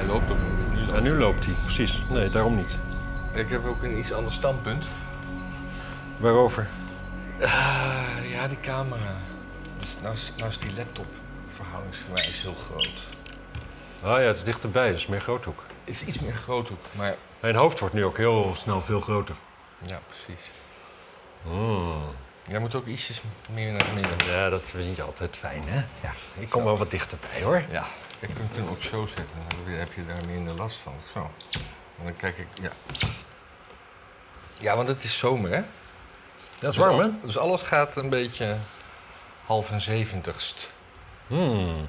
[0.00, 0.58] hij loopt ook niet.
[0.74, 2.02] Nu loopt Ja, nu loopt hij, precies.
[2.08, 2.78] Nee, daarom niet.
[3.32, 4.86] Ik heb ook een iets ander standpunt.
[6.16, 6.68] Waarover?
[7.42, 9.16] Ah, ja, die camera.
[9.78, 11.06] Dus nou, is, nou is die laptop
[11.48, 12.92] verhoudingsgewijs heel groot.
[14.02, 15.62] Ah ja, het is dichterbij, dus meer groothoek.
[15.84, 19.34] Het is iets meer groothoek, maar Mijn hoofd wordt nu ook heel snel veel groter.
[19.78, 20.50] ja, precies.
[21.42, 22.02] Mm.
[22.48, 24.26] Jij moet ook ietsjes meer naar het midden.
[24.26, 25.76] Ja, dat vind je altijd fijn, hè?
[26.00, 27.62] Ja, ik kom wel wat dichterbij, hoor.
[27.70, 27.86] Ja,
[28.20, 29.36] ik kan hem ook zo zetten.
[29.48, 30.94] Dan heb je daar minder last van.
[31.12, 31.30] Zo.
[31.98, 32.70] En dan kijk ik, ja.
[34.58, 35.62] Ja, want het is zomer, hè?
[36.58, 37.08] Dat is warm, hè?
[37.22, 38.56] Dus alles gaat een beetje
[39.44, 40.70] half en zeventigst.
[41.26, 41.88] Hmm.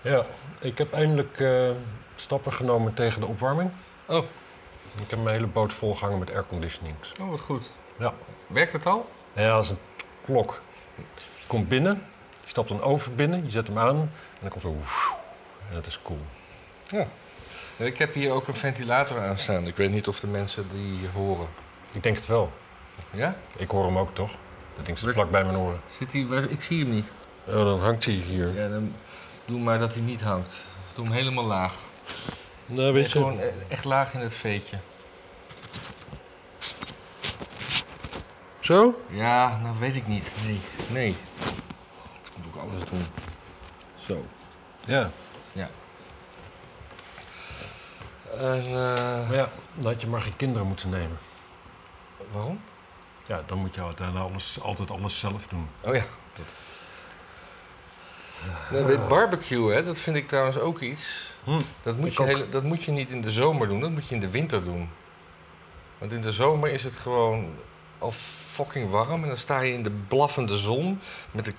[0.00, 0.26] Ja,
[0.58, 1.70] ik heb eindelijk eh,
[2.16, 3.70] stappen genomen tegen de opwarming.
[4.06, 4.24] Oh.
[5.02, 7.12] Ik heb mijn hele boot volgehangen met airconditionings.
[7.20, 7.70] Oh, wat goed.
[7.98, 8.12] Ja.
[8.46, 9.10] Werkt het al?
[9.32, 9.78] Ja, als een
[10.24, 10.60] klok.
[10.96, 12.02] Je komt binnen,
[12.44, 14.10] je stapt een oven binnen, je zet hem aan
[14.48, 14.80] dan komt zo...
[14.80, 15.14] woef.
[15.68, 16.20] En dat is cool.
[16.88, 17.06] Ja.
[17.76, 19.66] Ik heb hier ook een ventilator aan staan.
[19.66, 21.48] Ik weet niet of de mensen die horen.
[21.92, 22.52] Ik denk het wel.
[23.10, 23.36] Ja?
[23.56, 24.30] Ik hoor hem ook, toch?
[24.76, 25.80] Dat ding zit vlak bij mijn oren.
[25.86, 27.06] Zit hij, waar- ik zie hem niet.
[27.46, 28.54] Oh, dan hangt hij hier.
[28.54, 28.94] Ja, dan
[29.44, 30.54] doe maar dat hij niet hangt.
[30.94, 31.74] Doe hem helemaal laag.
[32.66, 33.10] Nou, weet je...
[33.10, 34.78] Gewoon e- echt laag in het veetje.
[38.60, 39.02] Zo?
[39.10, 40.30] Ja, nou weet ik niet.
[40.44, 40.60] Nee.
[40.90, 41.08] Nee.
[41.08, 43.06] Ik moet ook alles doen.
[43.96, 44.24] Zo.
[44.86, 45.10] Ja.
[48.38, 51.18] En, eh, Maar ja, dan had je maar geen kinderen moeten nemen.
[52.32, 52.60] waarom?
[53.26, 55.68] Ja, dan moet je daarna alles, altijd alles zelf doen.
[55.80, 56.04] Oh ja.
[58.70, 61.34] Nee, dit barbecue, hè, dat vind ik trouwens ook iets.
[61.44, 61.60] Hm.
[61.82, 62.26] Dat moet, je ook.
[62.26, 64.64] hele- dat moet je niet in de zomer doen, dat moet je in de winter
[64.64, 64.90] doen.
[65.98, 67.54] Want in de zomer is het gewoon
[67.98, 69.22] al fucking warm.
[69.22, 71.54] En dan sta je in de blaffende zon met een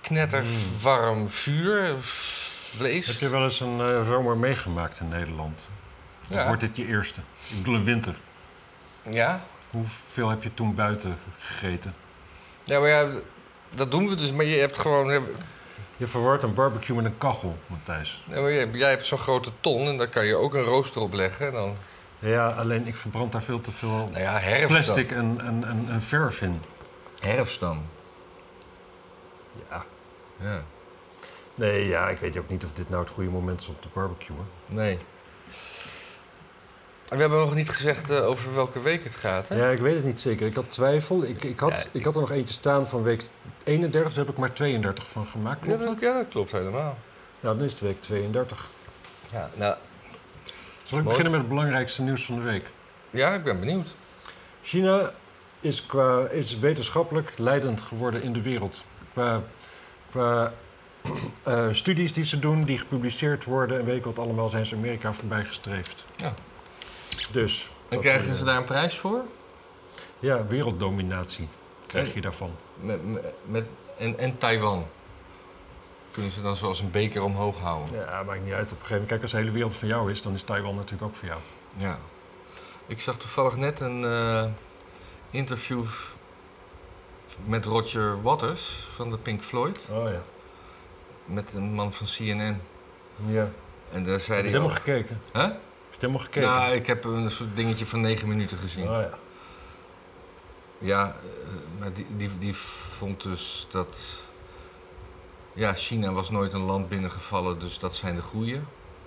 [0.00, 3.06] knetterwarm vuur, vlees.
[3.06, 5.68] Heb je wel eens een eh, zomer meegemaakt in Nederland?
[6.30, 6.46] Of Ja.
[6.46, 7.20] wordt dit je eerste?
[7.50, 8.14] Ik bedoel een winter.
[9.02, 9.40] Ja?
[9.70, 11.94] Hoeveel heb je toen buiten gegeten?
[12.64, 13.08] Ja, maar ja,
[13.74, 14.32] dat doen we dus.
[14.32, 15.26] Maar je hebt gewoon...
[15.96, 18.24] Je verwart een barbecue met een kachel, Matthijs.
[18.28, 21.00] Ja, maar jij, jij hebt zo'n grote ton en daar kan je ook een rooster
[21.00, 21.46] op leggen.
[21.46, 21.76] En dan,
[22.18, 25.18] Ja, alleen ik verbrand daar veel te veel nou ja, herfst plastic dan.
[25.18, 26.62] en, en, en, en verf in.
[27.22, 27.82] Herfst dan.
[29.70, 29.84] Ja.
[30.40, 30.62] Ja.
[31.54, 33.88] Nee, ja, ik weet ook niet of dit nou het goede moment is om te
[33.92, 34.46] barbecuen.
[34.66, 34.98] Nee.
[37.08, 39.56] We hebben nog niet gezegd eh, over welke week het gaat, hè?
[39.56, 40.46] Ja, ik weet het niet zeker.
[40.46, 41.22] Ik had twijfel.
[41.24, 43.22] Ik, ik, had, Ja, ik had er nog eentje staan van week
[43.64, 45.60] 31, dus heb ik maar 32 van gemaakt.
[45.60, 46.00] Ja, Klopt dat, dat?
[46.00, 46.98] ja, dat klopt helemaal.
[47.40, 48.68] Ja, dan is het week 32.
[49.32, 49.76] Ja, nou,
[50.84, 51.04] Zal ik Mooi.
[51.04, 52.64] beginnen met het belangrijkste nieuws van de week?
[53.10, 53.94] ja, ik ben benieuwd.
[54.62, 55.12] China
[55.60, 58.84] is, qua, is wetenschappelijk leidend geworden in de wereld.
[59.12, 59.42] Qua,
[60.10, 60.52] qua
[61.42, 64.74] eh, studies die ze doen, die gepubliceerd worden en weet ik wat allemaal, zijn ze
[64.74, 66.06] Amerika voorbij gestreefd.
[66.16, 66.34] Ja.
[67.32, 67.70] Dus.
[67.88, 69.20] En krijgen eh, ze daar een prijs voor?
[70.18, 71.48] Ja, werelddominatie
[71.86, 72.50] krijg je daarvan.
[72.80, 73.66] Met, met, met-
[73.98, 74.86] en, en Taiwan.
[76.12, 77.94] Kunnen ze dan zoals een beker omhoog houden?
[77.94, 78.64] Ja, maakt niet uit.
[78.64, 80.74] Op een gegeven moment, kijk, als de hele wereld van jou is, dan is Taiwan
[80.74, 81.40] natuurlijk ook voor jou.
[81.76, 81.98] Ja.
[82.86, 84.44] Ik zag toevallig net een eh,
[85.30, 85.84] interview
[87.44, 89.80] met Roger Waters van de Pink Floyd.
[89.90, 90.22] Oh ja.
[91.24, 92.60] Met een man van CNN.
[93.26, 93.48] Ja.
[93.92, 94.60] En daar zei Heb je hij...
[94.60, 95.20] helemaal al- gekeken?
[95.32, 95.42] Huh?
[95.42, 95.52] Heb
[95.90, 96.48] je helemaal gekeken?
[96.48, 98.82] Nou, ik heb een soort dingetje van negen minuten gezien.
[98.88, 99.18] Oh ja.
[100.78, 103.96] Ja, eh, maar die, die, die vond dus dat.
[105.52, 108.60] Ja, China was nooit een land binnengevallen, dus dat zijn de goeie.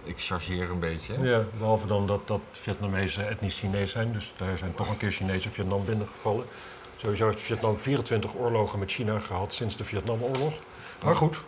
[0.03, 1.13] Ik chargeer een beetje.
[1.13, 1.23] hè.
[1.23, 4.13] Ja, behalve dan dat, dat Vietnamezen etnisch Chinees zijn.
[4.13, 6.45] Dus daar zijn toch een keer Chinezen Vietnam binnengevallen.
[7.03, 10.53] Sowieso heeft Vietnam 24 oorlogen met China gehad sinds de Vietnamoorlog.
[11.03, 11.41] Maar goed,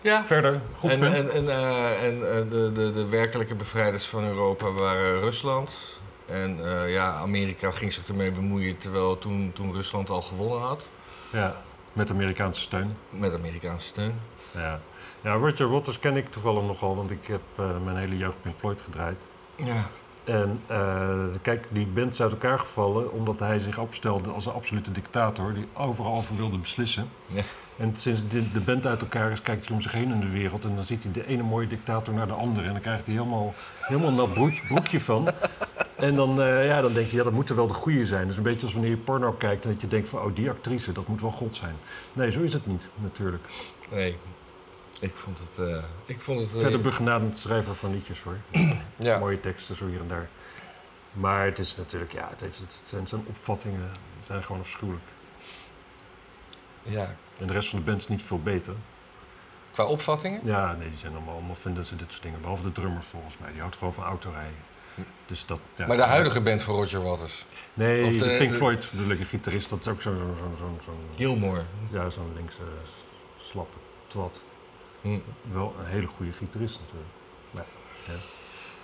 [0.00, 0.24] Ja.
[0.26, 0.60] verder.
[0.78, 1.14] Goed en punt.
[1.14, 5.78] en, en, eh, en eh, de, de, de werkelijke bevrijders van Europa waren Rusland.
[6.26, 10.88] En eh, ja, Amerika ging zich ermee bemoeien terwijl toen, toen Rusland al gewonnen had.
[11.32, 11.56] Ja,
[11.92, 12.96] met Amerikaanse steun.
[13.10, 14.20] Met Amerikaanse steun.
[14.54, 14.80] Ja.
[15.20, 17.40] ja, Roger Waters ken ik toevallig nogal, want ik heb
[17.84, 19.26] mijn hele jeugd Pink Floyd gedraaid.
[19.56, 19.88] Ja.
[20.24, 24.52] En eh, kijk, die band is uit elkaar gevallen omdat hij zich opstelde als een
[24.52, 27.08] absolute dictator die overal over wilde beslissen.
[27.26, 27.42] Ja.
[27.76, 30.28] En sinds de, de band uit elkaar is, kijkt hij om zich heen in de
[30.28, 32.66] wereld en dan ziet hij de ene mooie dictator naar de andere.
[32.66, 35.30] En dan krijgt hij helemaal, helemaal nat broek- broekje van.
[35.96, 38.26] En dan, eh, ja, dan denkt hij, ja, dat moet er wel de goede zijn.
[38.26, 40.50] Dus een beetje als wanneer je porno kijkt en dat je denkt van, oh, die
[40.50, 41.74] actrice, dat moet wel God zijn.
[42.14, 43.42] Nee, zo is het niet, natuurlijk.
[43.90, 44.16] Nee.
[45.00, 45.68] Ik vond het.
[45.68, 46.52] eh, ik vond het.
[46.54, 48.36] eh, Verder begenadigd schrijver van liedjes hoor.
[48.98, 49.18] ja.
[49.18, 50.28] Mooie teksten zo hier en daar.
[51.14, 55.04] Maar het is natuurlijk, ja, het, heeft, het zijn zijn opvattingen, zijn gewoon afschuwelijk.
[56.82, 57.14] ja.
[57.40, 58.74] En de rest van de band is niet veel beter.
[59.72, 60.40] Qua opvattingen?
[60.44, 62.40] Ja, nee, die zijn allemaal, allemaal vinden ze dit soort dingen.
[62.40, 64.54] Behalve de drummer volgens mij, die houdt gewoon van autorijden.
[65.26, 65.86] Dus dat, ja.
[65.86, 67.44] Maar de huidige band van Roger Waters,
[67.74, 70.16] Nee, of de- de, Pink de- Floyd bedoel ik, een gitarist, dat is ook zo'n
[70.16, 71.62] zo, zo, zo, zo, Gilmore.
[71.90, 72.60] ja, zo'n linkse
[73.38, 73.76] slappe
[74.06, 74.42] twat.
[75.02, 75.18] Hm.
[75.52, 77.14] Wel een hele goede gitarist natuurlijk.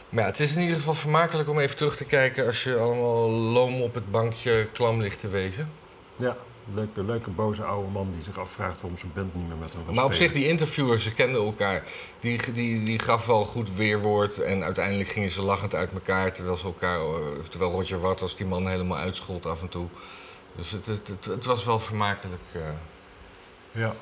[0.09, 2.77] Maar ja, het is in ieder geval vermakelijk om even terug te kijken als je
[2.77, 5.71] allemaal loom op het bankje klam ligt te wezen.
[6.17, 6.37] Ja,
[6.75, 9.85] leuke, leuke boze oude man die zich afvraagt waarom zijn band niet meer met hem
[9.85, 11.83] wil Maar op zich, die interviewers, ze kenden elkaar.
[12.21, 16.33] Die, die, die gaf wel goed weerwoord en uiteindelijk gingen ze lachend uit elkaar.
[16.33, 19.89] Terwijl, ze elkaar, eh, terwijl Roger Waters die man helemaal uitschold af en toe.
[20.57, 22.63] Dus het, het, het, het was wel vermakelijk eh,
[23.73, 23.95] Ja,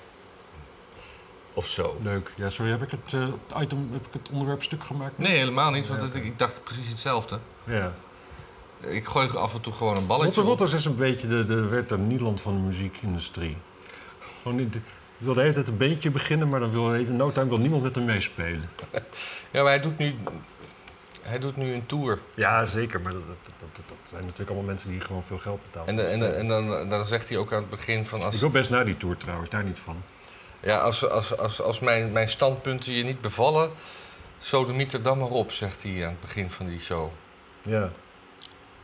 [1.55, 1.97] of zo.
[2.03, 2.31] leuk.
[2.37, 5.19] Ja, sorry, heb ik het, eh, item, heb ik het onderwerp stuk gemaakt?
[5.19, 7.39] Nee, helemaal niet, want Ja, ik dacht precies hetzelfde.
[7.65, 7.93] Ja.
[8.81, 10.49] Ik gooi af en toe gewoon een balletje Rotter op.
[10.49, 13.57] Rotters is een beetje de, de Werther Nieland van de muziekindustrie.
[14.43, 14.77] Gewoon niet,
[15.19, 17.83] wil de hele tijd een bandje beginnen, maar dan wil even no time wil niemand
[17.83, 18.69] met hem meespelen.
[19.51, 20.15] Ja, maar hij doet nu,
[21.23, 22.19] hij doet nu een tour.
[22.35, 25.39] Ja, zeker, maar dat, dat, dat, dat- dat zijn natuurlijk allemaal mensen die gewoon veel
[25.39, 25.89] geld betalen.
[25.89, 28.23] En, de- en, de- en dan, dan zegt hij ook aan het begin van...
[28.23, 29.97] Als, Ik wil best naar die tour trouwens, daar niet van.
[30.65, 33.71] Ja, als, als, als, als mijn, mijn standpunten je niet bevallen,
[34.39, 37.11] sodemiet er dan maar op, zegt hij aan het begin van die show.
[37.63, 37.91] Ja,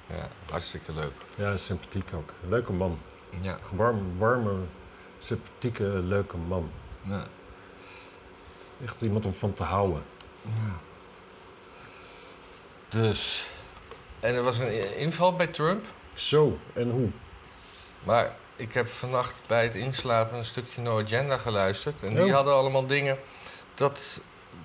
[0.06, 1.12] Ja, hartstikke leuk.
[1.36, 2.32] ja sympathiek ook.
[2.48, 2.98] Leuke man.
[3.40, 4.52] Ja, Warm, warme,
[5.18, 6.70] sympathieke, leuke man.
[7.02, 7.26] ja.
[8.84, 10.02] Echt iemand om van te houden.
[10.42, 10.78] ja.
[12.88, 13.46] Dus,
[14.20, 15.84] en er was een inval bij Trump,
[16.14, 17.08] Zo, en hoe?
[18.02, 22.02] maar ik heb vannacht bij het inslapen een stukje No Agenda geluisterd.
[22.02, 22.32] En die Oh.
[22.34, 23.18] hadden allemaal dingen
[23.74, 24.20] dat,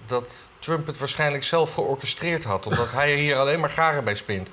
[0.05, 4.15] dat Trump het waarschijnlijk zelf georchestreerd had, omdat hij er hier alleen maar garen bij
[4.15, 4.51] spint.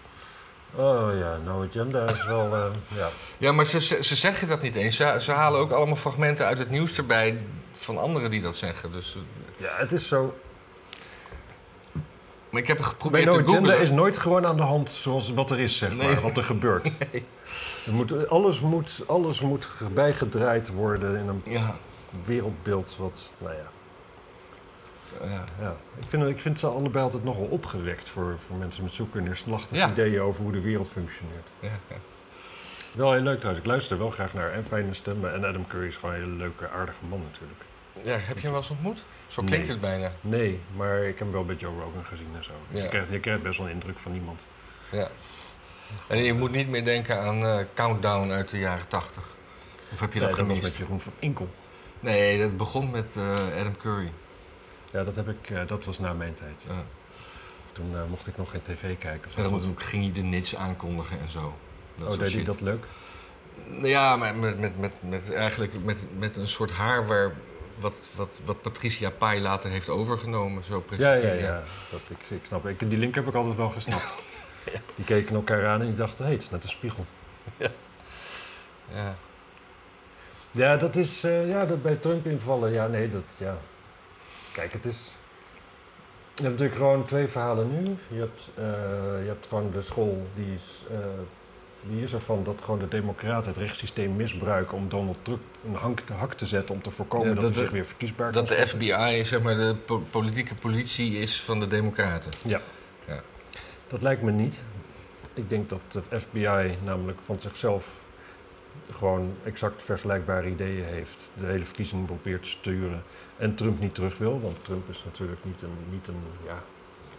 [0.75, 2.65] Oh ja, No Agenda is wel, eh,
[2.97, 3.09] ja.
[3.39, 4.97] Ja, maar ze, ze, ze zeggen dat niet eens.
[4.97, 7.39] Ze, ze halen ook allemaal fragmenten uit het nieuws erbij
[7.75, 8.93] van anderen die dat zeggen.
[8.93, 10.35] Dus, eh, Ja, het is zo.
[12.53, 13.81] Maar ik heb geprobeerd No te Agenda googlen.
[13.81, 16.07] is nooit gewoon aan de hand zoals wat er is, zeg maar.
[16.07, 16.21] Nee.
[16.21, 16.91] Wat er gebeurt.
[17.87, 21.77] Er moet, alles, moet, alles moet bijgedraaid worden in een Ja,
[22.25, 23.69] wereldbeeld wat, nou ja.
[25.29, 25.45] ja.
[25.61, 25.77] ja.
[25.99, 29.75] Ik, vind, ik vind ze allebei altijd nogal opgewekt voor, voor mensen met zulke neerslachtige
[29.75, 29.91] Ja.
[29.91, 31.49] ideeën over hoe de wereld functioneert.
[31.61, 31.69] ja.
[32.93, 33.65] Wel heel leuk trouwens.
[33.65, 34.53] Ik luister er wel graag naar.
[34.53, 35.33] En fijne stemmen.
[35.35, 37.61] En Adam Curry is gewoon een hele leuke, aardige man natuurlijk.
[38.03, 39.05] Ja, heb je hem wel eens ontmoet?
[39.29, 39.51] Zo Nee.
[39.51, 40.13] klinkt het bijna.
[40.21, 42.53] Nee, maar ik heb hem wel bij Joe Rogan gezien en zo.
[42.71, 42.83] Dus Ja.
[42.83, 44.45] je, krijgt, je krijgt best wel een indruk van iemand.
[44.91, 45.09] Ja.
[46.09, 49.27] En je moet niet meer denken aan eh, Countdown uit de jaren tachtig.
[49.93, 50.63] Of heb je Nee, dat dat was gemist?
[50.63, 51.49] met Jeroen van Inkel.
[52.01, 54.13] Nee, dat begon met eh, Adam Curry.
[54.93, 56.65] Ja, dat, heb ik, eh, dat was na mijn tijd.
[56.69, 56.85] Ja.
[57.73, 59.31] Toen mocht ik nog geen tv kijken.
[59.37, 61.55] En dan ging hij de nits aankondigen en zo.
[61.95, 62.85] Dat oh, deed hij dat leuk?
[63.83, 67.33] Ja, maar met, met, met, met, eigenlijk met, met een soort haar waar,
[67.77, 70.65] wat, wat, wat Patricia Pai later heeft overgenomen.
[70.65, 71.37] Zo Ja, presenteren.
[71.37, 71.63] ja, ja.
[71.91, 72.67] Dat, ik, ik snap.
[72.67, 74.19] Ik, die link heb ik altijd wel gesnapt.
[74.97, 77.05] Die keken elkaar aan en die dachten, hé, hey, het is net een spiegel.
[77.57, 79.15] Ja.
[80.51, 82.73] Ja, dat is, eh, ja, dat bij Trump invallen.
[82.73, 83.57] Ja, nee, dat, ja.
[84.53, 85.11] Kijk, het is...
[86.35, 87.97] Je hebt natuurlijk gewoon twee verhalen nu.
[88.09, 88.65] Je hebt, eh,
[89.23, 90.97] je hebt gewoon de school, die is, eh,
[91.89, 96.01] die is ervan dat gewoon de democraten het rechtssysteem misbruiken om Donald Trump een hank
[96.01, 98.33] te hak te zetten om te voorkomen Ja, dat, dat hij zich de- weer verkiesbaar
[98.33, 98.85] Dat kan de stellen.
[99.03, 102.31] FBI, zeg maar, de po- politieke politie is van de democraten.
[102.45, 102.61] Ja.
[103.07, 103.21] Ja.
[103.87, 104.65] Dat lijkt me niet.
[105.35, 108.03] Ik denk dat de FBI namelijk van zichzelf
[108.91, 111.31] gewoon exact vergelijkbare ideeën heeft.
[111.35, 113.03] De hele verkiezing probeert te sturen.
[113.37, 116.63] En Trump niet terug wil, want Trump is natuurlijk niet een, niet een ja,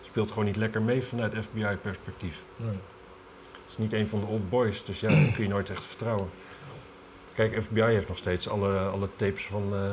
[0.01, 2.35] speelt gewoon niet lekker mee vanuit FBI-perspectief.
[2.55, 2.79] Nee.
[3.73, 6.29] Het is niet een van de old boys, dus ja, kun je nooit echt vertrouwen.
[7.35, 9.91] Kijk, FBI heeft nog steeds alle, alle tapes van, eh,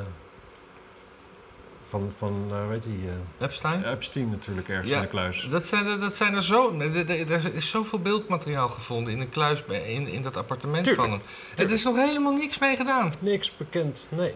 [1.83, 2.91] van, van eh, weet je,
[3.39, 3.85] eh, Epstein?
[3.85, 5.49] Epstein natuurlijk ergens Ja, in de kluis.
[5.51, 6.79] Dat zijn dat zijn er zo.
[6.79, 11.19] Er, is zoveel beeldmateriaal gevonden in een kluis bij- in, in dat appartement Tuurlijk, van
[11.57, 11.67] hem.
[11.67, 13.13] Er is nog helemaal niks mee gedaan.
[13.19, 14.35] Niks bekend, nee.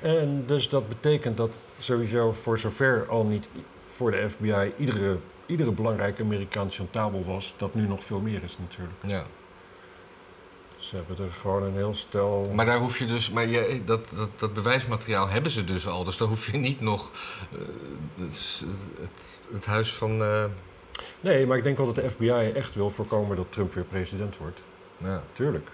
[0.00, 3.48] En dus dat betekent dat sowieso voor zover al niet
[3.88, 8.56] voor de FBI iedere, iedere belangrijke Amerikaan chantabel was, dat nu nog veel meer is
[8.58, 8.98] natuurlijk.
[9.06, 9.24] Ja.
[10.78, 12.50] Ze hebben er gewoon een heel stel...
[12.54, 16.04] Maar daar hoef je dus, maar je, dat, dat, dat bewijsmateriaal hebben ze dus al.
[16.04, 17.10] Dus daar hoef je niet nog
[17.52, 17.58] eh,
[18.24, 18.62] het,
[19.00, 20.22] het, het huis van.
[20.22, 20.44] eh,
[21.20, 24.36] Nee, maar ik denk wel dat de FBI echt wil voorkomen dat Trump weer president
[24.36, 24.62] wordt.
[24.96, 25.22] ja.
[25.32, 25.68] Tuurlijk.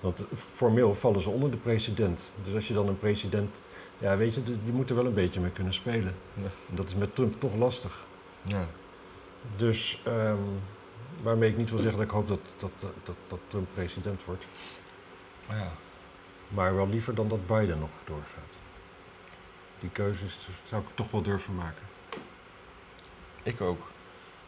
[0.00, 2.34] Want formeel vallen ze onder de president.
[2.44, 3.60] Dus als je dan een president...
[3.98, 6.14] Ja, weet je, die moet er wel een beetje mee kunnen spelen.
[6.34, 6.42] Ja.
[6.68, 8.06] En dat is met Trump toch lastig.
[8.42, 8.68] Ja.
[9.56, 10.36] Dus ehm,
[11.22, 12.70] waarmee ik niet wil zeggen dat ik hoop dat, dat,
[13.02, 14.48] dat, dat Trump president wordt.
[15.48, 15.72] ja.
[16.48, 18.56] Maar wel liever dan dat Biden nog doorgaat.
[19.80, 21.82] Die keuzes zou ik toch wel durven maken.
[23.42, 23.90] Ik ook.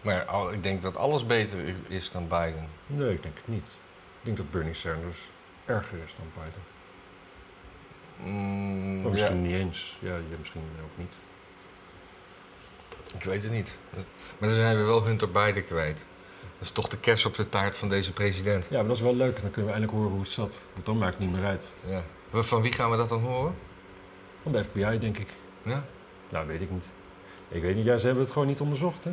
[0.00, 2.68] Maar al- ik denk dat alles beter is dan Biden.
[2.86, 3.68] Nee, ik denk het niet.
[4.18, 5.30] Ik denk dat Bernie Sanders
[5.64, 6.62] erger is dan Biden.
[8.32, 9.98] Mm, misschien ja, niet eens.
[10.00, 11.14] Ja, ja, misschien ook niet.
[13.14, 13.76] Ik weet het niet.
[14.38, 16.06] Maar dan zijn we wel Hunter Biden kwijt.
[16.40, 18.64] Dat is toch de kers op de taart van deze president.
[18.64, 19.40] Ja, maar dat is wel leuk.
[19.40, 20.58] Dan kunnen we eindelijk horen hoe het zat.
[20.72, 21.66] Want dan maakt het niet meer uit.
[21.86, 22.02] Ja.
[22.32, 23.54] Van wie gaan we dat dan horen?
[24.42, 25.28] Van de FBI, denk ik.
[25.62, 25.84] Ja?
[26.30, 26.92] Nou, weet ik niet.
[27.48, 27.84] Ik weet niet.
[27.84, 29.10] Ja, ze hebben het gewoon niet onderzocht, hè?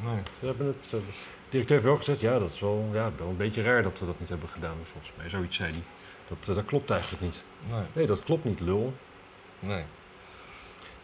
[0.00, 0.22] Nee.
[0.40, 0.82] Ze hebben het...
[0.82, 1.02] Ze, de
[1.48, 4.06] directeur heeft wel gezegd, ja, dat is wel, ja, wel een beetje raar dat we
[4.06, 4.76] dat niet hebben gedaan.
[4.82, 5.82] Volgens mij, zoiets zei hij.
[6.28, 7.44] Dat, eh, dat klopt eigenlijk niet.
[7.70, 7.82] Nee.
[7.92, 8.94] Nee, dat klopt niet, lul.
[9.58, 9.84] Nee.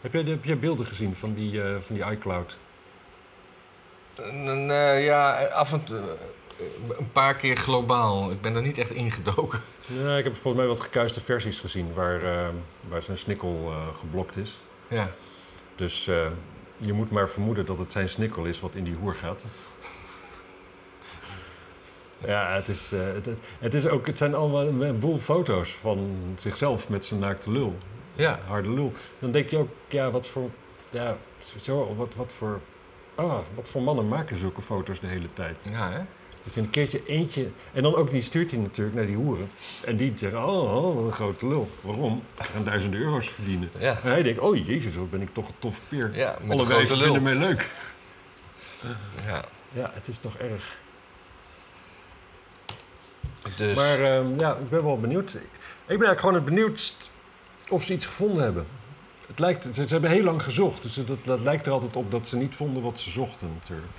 [0.02, 2.58] Heb jij, heb jij beelden gezien van die, eh, van die iCloud?
[4.32, 4.70] N-
[5.02, 5.98] ja, af en toe.
[5.98, 6.04] eh,
[6.98, 8.30] Een paar keer globaal.
[8.30, 9.60] Ik ben er niet echt ingedoken.
[9.86, 12.48] Ja, ik heb volgens mij wat gekuiste versies gezien waar, eh,
[12.88, 14.60] waar zijn snikkel eh, geblokt is.
[14.88, 15.08] Ja.
[15.74, 16.04] Dus
[16.76, 19.44] je moet maar vermoeden dat het zijn snikkel is wat in die hoer gaat.
[22.26, 23.28] Ja, het, is, het-
[23.58, 27.76] het, is ook, het zijn allemaal een boel foto's van zichzelf met zijn naakte lul.
[28.14, 28.40] Ja.
[28.46, 28.92] Harde lul.
[29.18, 30.50] Dan denk je ook, ja, wat voor...
[30.90, 31.16] Ja,
[31.60, 32.60] zo, wat, wat voor...
[33.14, 35.56] Ah, wat voor mannen maken zulke foto's de hele tijd?
[35.70, 36.00] Ja, hè?
[36.44, 37.48] Dat je een keertje eentje...
[37.72, 39.50] En dan ook die stuurt hij natuurlijk naar die hoeren.
[39.84, 41.70] En die zeggen, oh, oh wat een grote lul.
[41.80, 42.22] Waarom?
[42.38, 43.70] Ik ga duizenden euro's verdienen.
[43.78, 44.00] Ja.
[44.02, 46.10] En hij denkt, oh jezus, wat ben ik toch een tof peer.
[46.14, 47.02] Ja, met Alle grote lul.
[47.02, 47.70] vinden mij leuk.
[49.24, 49.44] Ja.
[49.72, 50.76] Ja, het is toch erg.
[53.56, 53.74] Dus.
[53.76, 55.34] Maar ehm, ja, ik ben wel benieuwd.
[55.34, 55.40] Ik
[55.98, 56.96] ben eigenlijk gewoon het benieuwd
[57.70, 58.66] of ze iets gevonden hebben.
[59.26, 62.10] Het lijkt, ze, ze hebben heel lang gezocht, dus dat, dat lijkt er altijd op
[62.10, 63.92] dat ze niet vonden wat ze zochten natuurlijk.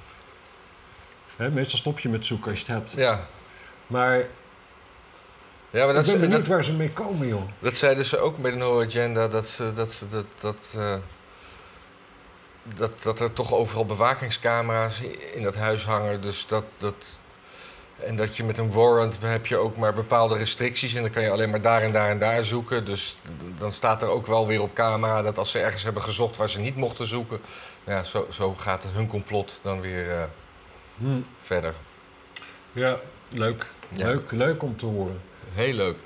[1.36, 2.92] Hè, meestal stop je met zoeken als je het hebt.
[2.92, 3.28] ja.
[3.88, 4.18] Maar
[5.70, 7.42] Ja, maar dat, ik ben benieuwd dat, waar ze mee komen, joh.
[7.60, 9.28] dat zeiden ze ook de No Agenda.
[9.28, 10.96] Dat, ze, dat, ze, dat, dat, eh,
[12.76, 15.02] dat, dat er toch overal bewakingscamera's
[15.34, 16.22] in dat huis hangen.
[16.22, 17.20] Dus dat, dat.
[18.00, 20.94] En dat je met een warrant heb je ook maar bepaalde restricties.
[20.94, 22.86] En dan kan je alleen maar daar en daar en daar zoeken.
[22.86, 23.18] Dus
[23.58, 26.50] dan staat er ook wel weer op camera dat als ze ergens hebben gezocht waar
[26.50, 27.42] ze niet mochten zoeken.
[27.84, 30.24] Ja, zo, zo gaat hun complot dan weer eh,
[30.98, 31.22] Hm.
[31.44, 31.74] verder.
[32.72, 32.98] Ja,
[33.30, 33.66] leuk.
[33.90, 34.06] Ja.
[34.06, 35.22] Leuk, leuk om te horen.
[35.54, 35.98] Heel leuk.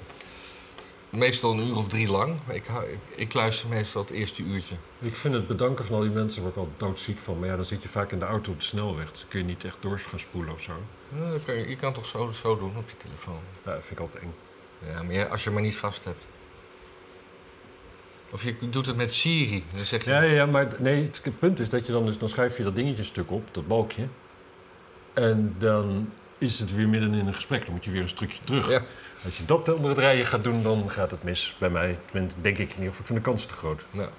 [1.09, 2.39] Meestal een uur of drie lang.
[2.47, 2.65] Ik,
[3.15, 4.75] ik luister meestal het eerste uurtje.
[4.99, 7.39] Ik vind het bedanken van al die mensen waar ik al doodziek van.
[7.39, 9.11] Maar ja, dan zit je vaak in de auto op de snelweg.
[9.11, 10.71] Dus kun je niet echt door gaan spoelen of zo.
[11.15, 13.39] Ja, dat kan je, je kan toch zo, zo doen op je telefoon.
[13.65, 14.33] Ja, dat vind ik altijd eng.
[14.79, 16.27] Ja, maar ja, als je maar niet vast hebt.
[18.31, 19.63] Of je doet het met Siri.
[19.73, 22.05] Dan zeg je, Ja, ja, ja, maar nee, het, het punt is dat je dan
[22.05, 24.07] dus, dan schuif je dat dingetje een stuk op, dat balkje.
[25.13, 27.65] En dan is het weer midden in een gesprek.
[27.65, 28.69] Dan moet je weer een stukje terug.
[28.69, 28.81] Ja.
[29.25, 31.99] Als je dat onder het rijden gaat doen, dan gaat het mis bij mij.
[32.41, 32.89] Denk ik niet.
[32.89, 33.85] Of ik vind de kans te groot.
[33.91, 34.09] Nou,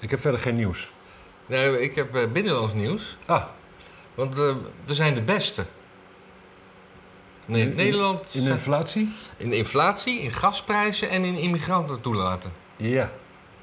[0.00, 0.90] Ik heb verder geen nieuws.
[1.46, 3.16] nee, ik heb eh, binnenlands nieuws.
[3.26, 3.44] Ah,
[4.14, 4.54] Want eh,
[4.84, 5.64] we zijn de beste.
[7.46, 9.12] Nee, In- in- Nederland in zijn- inflatie?
[9.36, 12.52] in inflatie, in gasprijzen en in immigranten toelaten.
[12.76, 13.10] Ja.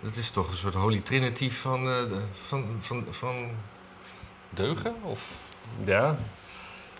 [0.01, 3.49] Dat is toch een soort holy trinity van, eh, de- van, van, van
[4.49, 4.95] deugen?
[5.03, 5.29] Of
[5.85, 6.17] Ja.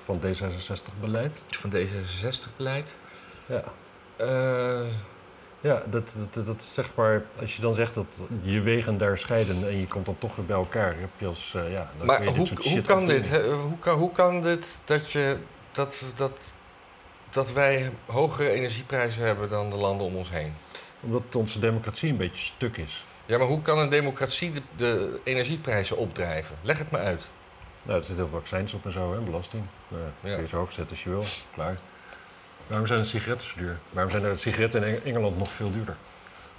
[0.03, 1.41] Van D66-beleid.
[1.49, 2.95] van D66-beleid?
[3.45, 3.63] Ja.
[4.15, 4.87] Eh,
[5.61, 8.05] Ja, dat, dat, dat is zeg maar, als je dan zegt dat
[8.41, 11.53] je wegen daar scheiden en je komt dan toch weer bij elkaar, heb je als,
[11.55, 13.29] eh, ja, dan maar je hoe, hoe kan dit?
[13.41, 15.37] Hoe kan, hoe kan dit dat, je,
[15.71, 16.39] dat, dat,
[17.29, 20.53] dat wij hogere energieprijzen hebben dan de landen om ons heen?
[20.99, 23.05] Omdat onze democratie een beetje stuk is.
[23.25, 26.55] Ja, maar hoe kan een democratie de, de energieprijzen opdrijven?
[26.61, 27.27] Leg het me uit.
[27.83, 29.63] Nou, er zitten heel veel accijns op en zo, hè, belasting.
[29.87, 30.33] Nou, ja.
[30.33, 31.23] kun je zo hoog zetten als je wil,
[31.53, 31.77] klaar.
[32.67, 33.77] Waarom zijn de sigaretten zo duur?
[33.89, 35.95] Waarom zijn de sigaretten in Eng- Engeland nog veel duurder?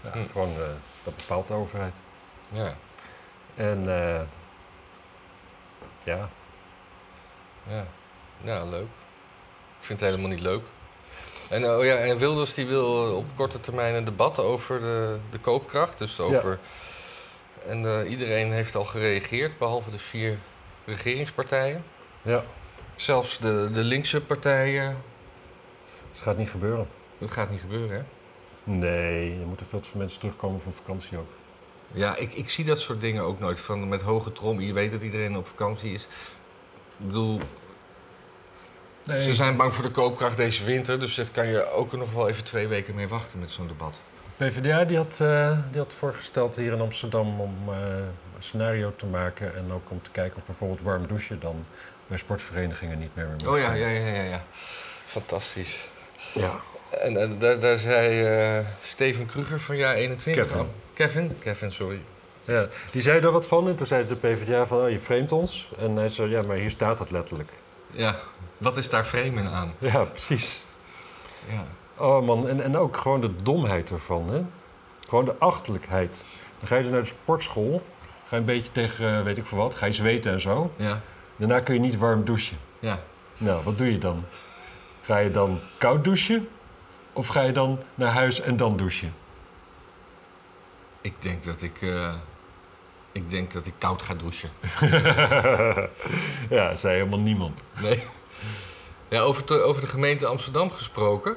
[0.01, 0.19] Ja, Hm.
[0.33, 0.63] Gewoon, eh,
[1.05, 1.95] dat bepaalt de overheid.
[2.49, 2.75] Ja,
[3.55, 4.21] En eh,
[6.05, 6.29] ja,
[7.67, 7.85] ja.
[8.41, 8.87] ja, leuk.
[9.81, 10.63] Ik vind het helemaal niet leuk.
[11.51, 15.39] En, oh ja, en Wilders die wil op korte termijn een debat over de, de
[15.39, 15.99] koopkracht.
[15.99, 16.59] Dus over...
[17.69, 20.39] En eh, iedereen heeft al gereageerd, behalve de vier
[20.85, 21.85] regeringspartijen.
[22.23, 22.43] ja,
[22.97, 24.97] Zelfs de, de linkse partijen.
[26.19, 26.87] Het gaat niet gebeuren.
[27.19, 28.03] Dat gaat niet gebeuren, hè?
[28.73, 31.29] Nee, er moeten veel te veel mensen terugkomen van vakantie ook.
[31.93, 33.61] Ja, ik, ik zie dat soort dingen ook nooit.
[33.61, 36.03] Van met hoge trom, je weet dat iedereen op vakantie is.
[36.99, 37.41] Ik bedoel,
[39.05, 39.23] Nee.
[39.25, 41.01] ze zijn bang voor de koopkracht deze winter.
[41.01, 44.01] Dus daar kan je ook nog wel even twee weken mee wachten met zo'n debat.
[44.37, 49.07] PvdA die had, eh, die had voorgesteld hier in Amsterdam om eh, een scenario te
[49.07, 51.65] maken en ook om te kijken of bijvoorbeeld warm douchen dan
[52.07, 53.79] bij sportverenigingen niet meer mag Oh ja, zijn.
[53.79, 54.23] ja, ja, ja.
[54.23, 54.43] ja.
[55.07, 55.89] Fantastisch.
[56.35, 56.51] Ja.
[56.91, 60.59] En daar, daar zei eh, Steven Kruger van jaar 21 Kevin.
[60.59, 60.69] van.
[60.95, 62.01] Kevin, Kevin, sorry.
[62.45, 65.33] Ja, die zei er wat van en toen zei de PvdA van, oh, je vreemdt
[65.33, 65.71] ons.
[65.79, 67.51] En hij zei, ja, maar hier staat het letterlijk.
[67.91, 68.17] Ja,
[68.59, 69.75] wat is daar vreemd aan?
[69.79, 70.65] Ja, precies.
[71.51, 71.65] Ja.
[72.05, 74.43] Oh man, en, en ook gewoon de domheid ervan, hè.
[75.09, 76.25] Gewoon de achterlijkheid.
[76.59, 77.83] Dan ga je dus naar de sportschool,
[78.29, 80.73] ga je een beetje tegen, eh, weet ik veel wat, ga je zweten en zo.
[80.77, 81.01] Ja,
[81.37, 82.57] Daarna kun je niet warm douchen.
[82.79, 82.99] ja.
[83.37, 84.25] Nou, wat doe je dan?
[85.09, 86.49] Ga je dan koud douchen?
[87.13, 89.15] Of ga je dan naar huis en dan douchen?
[91.01, 92.15] Ik denk dat ik, eh,
[93.13, 94.51] ik denk dat ik koud ga douchen.
[96.57, 97.61] ja, zei helemaal niemand.
[97.81, 98.03] Nee.
[99.09, 101.37] Ja, over, de- over de gemeente Amsterdam gesproken.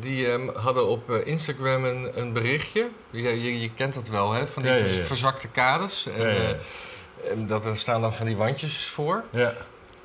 [0.00, 2.88] Die ehm, hadden op eh, Instagram een, een berichtje.
[3.10, 4.46] Je, je, je kent dat wel, hè?
[4.46, 5.04] Van die Ja, ja, vers- ja.
[5.04, 6.06] verzakte kaders.
[6.06, 6.50] En, eh,
[7.30, 9.24] en dat, er staan dan van die wandjes voor.
[9.30, 9.52] Ja,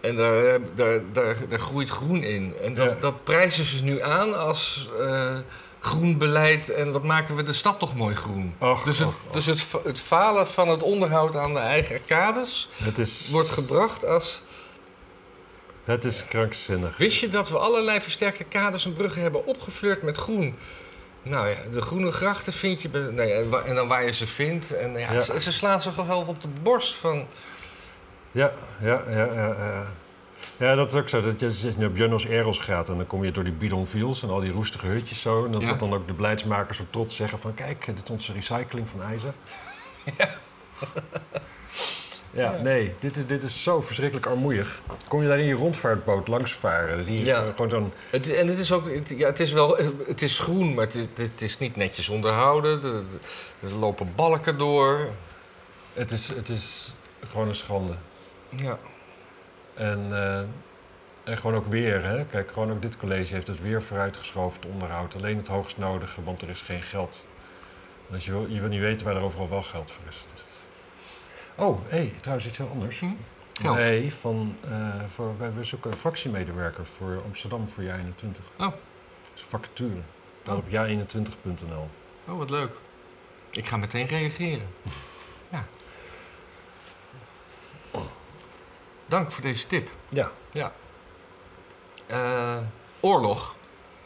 [0.01, 2.53] En daar, daar, daar, daar groeit groen in.
[2.63, 2.97] En dat, Ja.
[2.99, 5.35] dat prijzen ze nu aan als eh,
[5.79, 6.69] groen beleid.
[6.69, 8.55] En wat maken we de stad toch mooi groen.
[8.57, 9.33] Och, dus het, och, och.
[9.33, 13.49] Dus het, fa- het falen van het onderhoud aan de eigen kaders het is, wordt
[13.49, 14.41] gebracht als...
[15.83, 16.97] het is krankzinnig.
[16.97, 20.55] Wist je dat we allerlei versterkte kaders en bruggen hebben opgefleurd met groen?
[21.23, 22.89] Nou ja, de groene grachten vind je...
[22.89, 24.73] Nou en dan waar je ze vindt.
[24.75, 25.19] En ja, Ja.
[25.19, 27.27] Ze, ze slaan zich wel op de borst van...
[28.31, 29.55] Ja, ja, ja, ja.
[29.57, 29.85] Ja,
[30.57, 31.21] ja dat is ook zo.
[31.21, 34.23] Dat je, als je naar Buenos Aires gaat en dan kom je door die bidonvils
[34.23, 35.45] en al die roestige hutjes zo.
[35.45, 35.67] En dat, Ja.
[35.67, 37.53] dat dan ook de beleidsmakers zo trots zeggen van...
[37.53, 39.33] Kijk, dit is onze recycling van ijzer.
[40.17, 40.29] Ja.
[42.31, 42.61] Ja, Ja.
[42.61, 44.81] nee, dit is, dit is zo verschrikkelijk armoeig.
[45.07, 47.51] Kom je daar in je rondvaartboot langs varen, dan zie je Ja.
[47.55, 47.93] gewoon zo'n...
[48.09, 48.89] Het, en het is ook...
[48.89, 49.77] Het, ja, het is wel...
[50.07, 52.83] Het is groen, maar het is, het is niet netjes onderhouden.
[52.83, 53.03] Er,
[53.69, 55.07] er lopen balken door.
[55.93, 56.95] Het is, het is
[57.31, 57.93] gewoon een schande.
[58.49, 58.79] Ja.
[59.73, 60.39] En, eh,
[61.23, 62.25] en gewoon ook weer, hè.
[62.25, 65.15] Kijk, gewoon ook dit college heeft het weer vooruitgeschoven, het onderhoud.
[65.15, 67.25] Alleen het hoogst nodige, want er is geen geld.
[68.07, 70.25] Dus je wil, je wil niet weten waar er overal wel geld voor is.
[70.33, 70.43] Dus-
[71.55, 72.99] Oh, hé, hey, trouwens iets heel anders.
[72.99, 73.05] Hm?
[73.53, 73.75] Geld.
[73.75, 78.43] Nee, van, eh, voor, wij we zoeken een fractiemedewerker voor Amsterdam voor jaar 21.
[78.57, 78.59] Oh.
[78.59, 78.71] Dat
[79.35, 80.01] is een vacature.
[80.43, 81.89] Daar op jaar21.nl.
[82.27, 82.71] Oh, wat leuk.
[83.49, 84.67] Ik ga meteen reageren.
[89.09, 89.89] Dank voor deze tip.
[90.09, 90.31] Ja.
[90.51, 90.71] Ja.
[92.07, 92.57] Eh,
[92.99, 93.55] oorlog.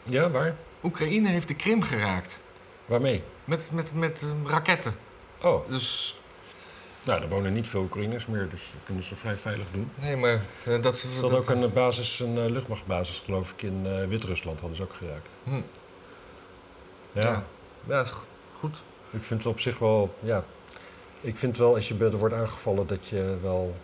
[0.02, 0.54] Ja, waar?
[0.82, 2.40] Oekraïne heeft de Krim geraakt.
[2.86, 3.22] Waarmee?
[3.44, 4.94] Met, met, met eh, raketten.
[5.42, 6.18] Oh, Dus,
[7.02, 9.90] nou, er wonen niet veel Oekraïners meer, dus dat kunnen ze vrij veilig doen.
[9.94, 10.98] nee, maar eh, dat...
[10.98, 14.94] Ze hadden ook een eh, basis, een luchtmachtbasis, geloof ik, in Wit-Rusland hadden ze ook
[14.94, 15.28] geraakt.
[15.44, 15.60] Hm.
[17.12, 17.44] Ja, Ja.
[17.88, 18.24] Ja, is go-
[18.58, 18.82] goed.
[19.10, 20.44] ik vind het op zich wel, ja.
[21.20, 23.76] Ik vind wel, als je er wordt aangevallen, dat je wel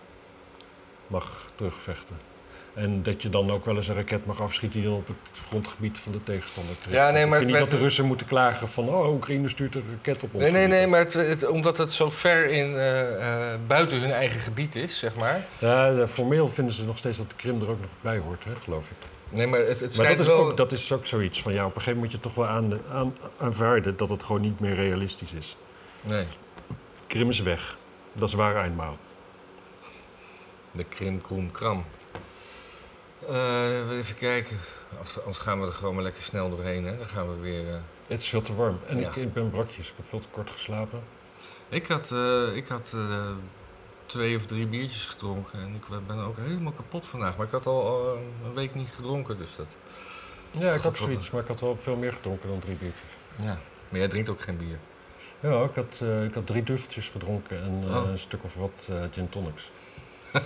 [1.10, 2.16] mag terugvechten.
[2.74, 5.40] En dat je dan ook wel eens een raket mag afschieten die dan op het
[5.48, 6.96] grondgebied van de tegenstander terecht.
[6.98, 9.48] Ja, nee, ik maar vind ik niet dat de Russen moeten klagen van, oh, Oekraïne
[9.48, 10.42] stuurt een raket op ons.
[10.42, 14.10] Nee, nee, nee, maar het, het- omdat het zo ver in, eh, eh, buiten hun
[14.10, 15.40] eigen gebied is, zeg maar.
[15.58, 18.50] Ja, formeel vinden ze nog steeds dat de Krim er ook nog bij hoort, hè,
[18.62, 18.96] geloof ik.
[19.36, 20.36] Nee, maar het, het Maar dat is, wel...
[20.36, 22.54] ook, dat is ook zoiets van, ja, op een gegeven moment moet je toch wel
[22.54, 25.56] aan, aan, aanvaarden dat het gewoon niet meer realistisch is.
[26.00, 26.24] Nee,
[27.06, 27.76] Krim is weg.
[28.12, 28.96] Dat is waar eenmaal.
[30.72, 31.84] De Krim, Kroem, Kram.
[33.28, 34.56] Eh, even kijken.
[35.18, 36.96] Anders- gaan we er gewoon maar lekker snel doorheen, hè.
[36.96, 37.68] Dan gaan we weer...
[37.68, 37.74] eh,
[38.06, 38.78] Het is veel te warm.
[38.86, 39.08] En Ja.
[39.08, 39.88] ik, ik ben brakjes.
[39.88, 41.02] Ik heb veel te kort geslapen.
[41.68, 42.94] Ik had, eh, ik had
[44.06, 47.36] twee of drie biertjes gedronken en ik ben ook helemaal kapot vandaag.
[47.36, 49.66] Maar ik had al een week niet gedronken, dus dat...
[50.50, 51.30] Ja, ik had zoiets.
[51.30, 53.08] Maar ik had wel veel meer gedronken dan drie biertjes.
[53.36, 54.78] Ja, maar jij drinkt ook geen bier.
[55.40, 58.08] Ja, ik had, ik had drie duffeltjes gedronken en Oh.
[58.10, 59.70] een stuk of wat gin tonics.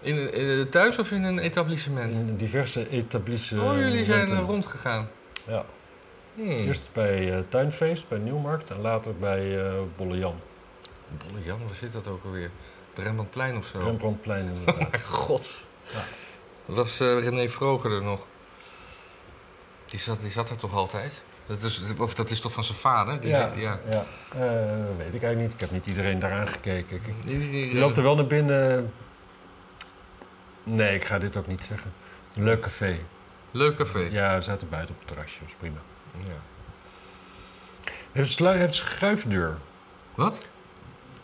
[0.00, 2.12] In, in, een- thuis of in een etablissement?
[2.12, 3.72] In diverse etablissementen.
[3.72, 5.08] oh, jullie zijn er rondgegaan.
[5.46, 5.64] Ja.
[6.34, 6.50] Hmm.
[6.50, 10.40] Eerst bij eh, Tuinfeest, bij Nieuwmarkt en later bij eh Bolle Jan.
[11.08, 12.50] Bolle Jan, waar zit dat ook alweer?
[12.94, 13.78] Rembrandtplein of zo?
[13.78, 14.90] Rembrandtplein inderdaad.
[14.90, 15.60] Mijn god.
[15.92, 16.00] Ja.
[16.66, 18.26] Dat was eh, René Vroger er nog.
[19.86, 21.22] Die zat, die zat er toch altijd?
[21.46, 23.20] Dat is, of dat is toch van zijn vader?
[23.20, 23.80] Die, ja, ja.
[23.90, 24.04] ja.
[24.28, 24.40] Eh,
[24.96, 25.52] weet ik eigenlijk niet.
[25.52, 27.00] Ik heb niet iedereen daaraan gekeken.
[27.24, 28.92] Je loopt er wel naar binnen.
[30.62, 31.92] Nee, ik ga dit ook niet zeggen.
[32.34, 32.98] Leuk café.
[33.50, 33.98] Leuk café.
[33.98, 35.78] Ja, we zaten buiten op het terrasje, dat is prima.
[36.18, 36.32] Ja.
[38.12, 39.56] Het is een schuifdeur.
[40.14, 40.46] Wat?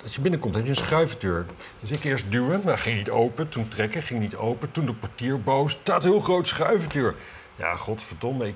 [0.03, 1.47] Als je binnenkomt, heb je een schuifdeur.
[1.81, 3.49] Dus ik eerst duwen, maar ging niet open.
[3.49, 4.73] Toen trekken, ging niet open.
[4.73, 5.73] Toen de portier boos.
[5.73, 7.15] Staat heel groot schuifdeur.
[7.57, 8.47] Ja, godverdomme.
[8.47, 8.55] Ik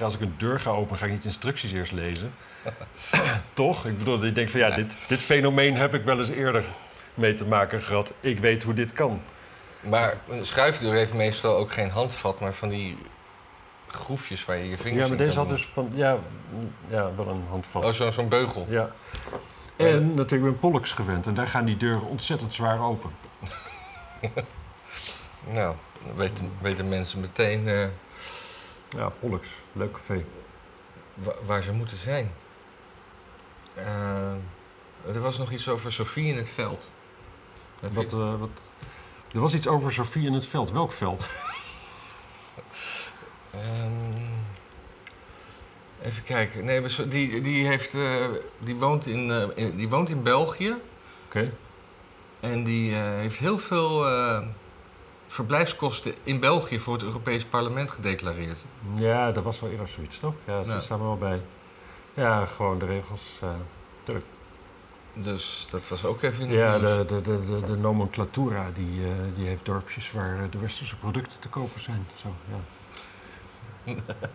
[0.00, 2.34] als ik een deur ga openen, ga ik niet instructies eerst lezen.
[3.52, 3.86] Toch?
[3.86, 4.70] Ik bedoel, ik denk van ja.
[4.70, 6.64] Dit, dit fenomeen heb ik wel eens eerder
[7.14, 8.12] mee te maken gehad.
[8.20, 9.22] Ik weet hoe dit kan.
[9.80, 12.96] Maar een schuifdeur heeft meestal ook geen handvat, maar van die
[13.86, 15.56] groefjes waar je je vingers Ja, maar in deze had doen.
[15.56, 16.18] dus van, ja,
[16.88, 17.84] ja wel een handvat.
[17.84, 18.66] Oh, zo- zo'n beugel.
[18.68, 18.90] Ja.
[19.76, 23.10] En natuurlijk, ik ben Pollux gewend en daar gaan die deuren ontzettend zwaar open.
[25.50, 25.74] Nou,
[26.14, 27.84] weten, weten mensen meteen eh,
[28.88, 30.24] Ja, Pollux, leuk café.
[31.14, 32.32] wa- waar ze moeten zijn.
[33.74, 34.32] Eh,
[35.06, 36.90] er was nog iets over Sofie in het veld.
[37.92, 38.48] Wat, eh, wat...
[39.32, 40.70] Er was iets over Sofie in het veld.
[40.70, 41.26] Welk veld?
[43.50, 44.28] Ehm,
[46.02, 46.64] even kijken.
[46.64, 48.26] Nee, die, die, heeft, eh,
[48.58, 50.74] die, woont in, in- die woont in België.
[51.26, 51.52] Oké.
[52.40, 54.06] En die heeft heel veel
[55.36, 58.58] verblijfskosten in België voor het Europees Parlement gedeclareerd.
[58.94, 60.34] Ja, dat was wel eerder zoiets, toch?
[60.44, 60.80] Ja, ze Ja.
[60.80, 61.40] staan er wel bij.
[62.14, 63.38] Ja, gewoon de regels.
[63.42, 64.14] eh,
[65.12, 69.04] Dus dat was ook even in het ja, de, de, de, de, de nomenclatura die,
[69.04, 72.06] eh, die heeft dorpjes waar eh, de westerse producten te kopen zijn.
[72.14, 72.58] Zo, ja.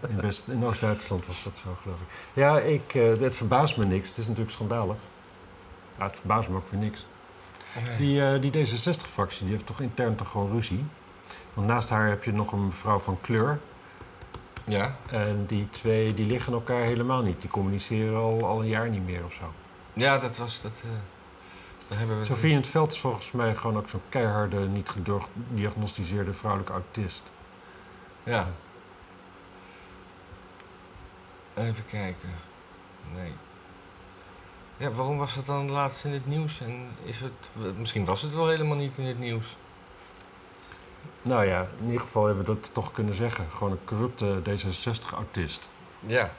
[0.10, 2.08] In, West- in Oost-Duitsland was dat zo, geloof ik.
[2.34, 4.08] Ja, ik, het verbaast me niks.
[4.10, 4.96] Het is natuurlijk schandalig.
[5.98, 7.06] Het verbaast me ook weer niks.
[7.88, 7.98] Nee.
[7.98, 10.86] Die, eh, die D66-fractie die heeft toch intern toch gewoon ruzie?
[11.54, 13.60] Want naast haar heb je nog een mevrouw van kleur.
[14.64, 17.42] Ja, En die twee die liggen elkaar helemaal niet.
[17.42, 19.54] Die communiceren al, al een jaar niet meer of zo.
[19.94, 20.82] ja, dat was dat.
[20.84, 20.90] eh
[21.88, 22.26] daar hebben we.
[22.26, 27.24] Sofie in het veld is volgens mij gewoon ook zo'n keiharde, niet gediagnosticeerde vrouwelijke autist.
[28.24, 28.48] Ja.
[31.54, 32.30] Even kijken.
[33.16, 33.32] Nee.
[34.82, 36.62] Ja, waarom was het dan laatst in het nieuws?
[36.62, 39.46] En is het, misschien was het wel helemaal niet in het nieuws.
[41.22, 43.46] Nou ja, in ieder geval hebben we dat toch kunnen zeggen.
[43.52, 46.32] Gewoon een corrupte D66-autist Ja.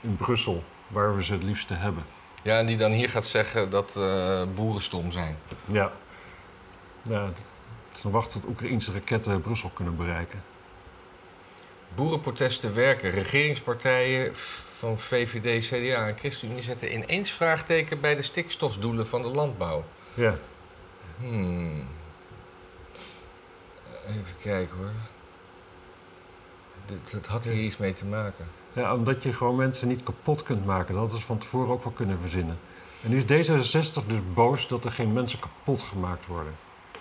[0.00, 2.04] in Brussel, waar we ze het liefste hebben.
[2.42, 5.36] Ja, en die dan hier gaat zeggen dat eh, boeren stom zijn.
[5.66, 5.92] Ja.
[7.02, 7.42] Ja, het
[7.96, 10.42] is nog wachten tot Oekraïnse raketten Brussel kunnen bereiken.
[11.94, 13.10] Boerenprotesten werken.
[13.10, 14.30] Regeringspartijen
[14.78, 19.84] van VVD, CDA en ChristenUnie zetten ineens vraagteken bij de stikstofdoelen van de landbouw.
[20.14, 20.34] Ja.
[21.20, 21.86] Hmm.
[24.08, 24.90] Even kijken hoor.
[26.86, 28.46] Dit, dat had hier iets mee te maken.
[28.72, 30.92] ja, omdat je gewoon mensen niet kapot kunt maken.
[30.92, 32.58] Dat hadden ze van tevoren ook wel kunnen verzinnen.
[33.02, 36.56] En nu is D66 dus boos dat er geen mensen kapot gemaakt worden.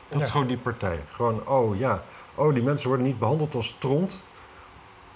[0.10, 0.26] Dat Ja.
[0.26, 1.00] is gewoon die partij.
[1.12, 2.04] Gewoon, oh ja,
[2.36, 4.24] oh die mensen worden niet behandeld als stront.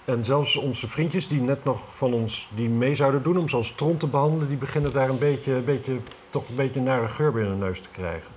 [0.04, 3.56] En zelfs onze vriendjes die net nog van ons die mee zouden doen om ze
[3.56, 5.98] als stront te behandelen, die beginnen daar een beetje, een beetje
[6.30, 8.30] toch een beetje nare geur bij hun neus te krijgen.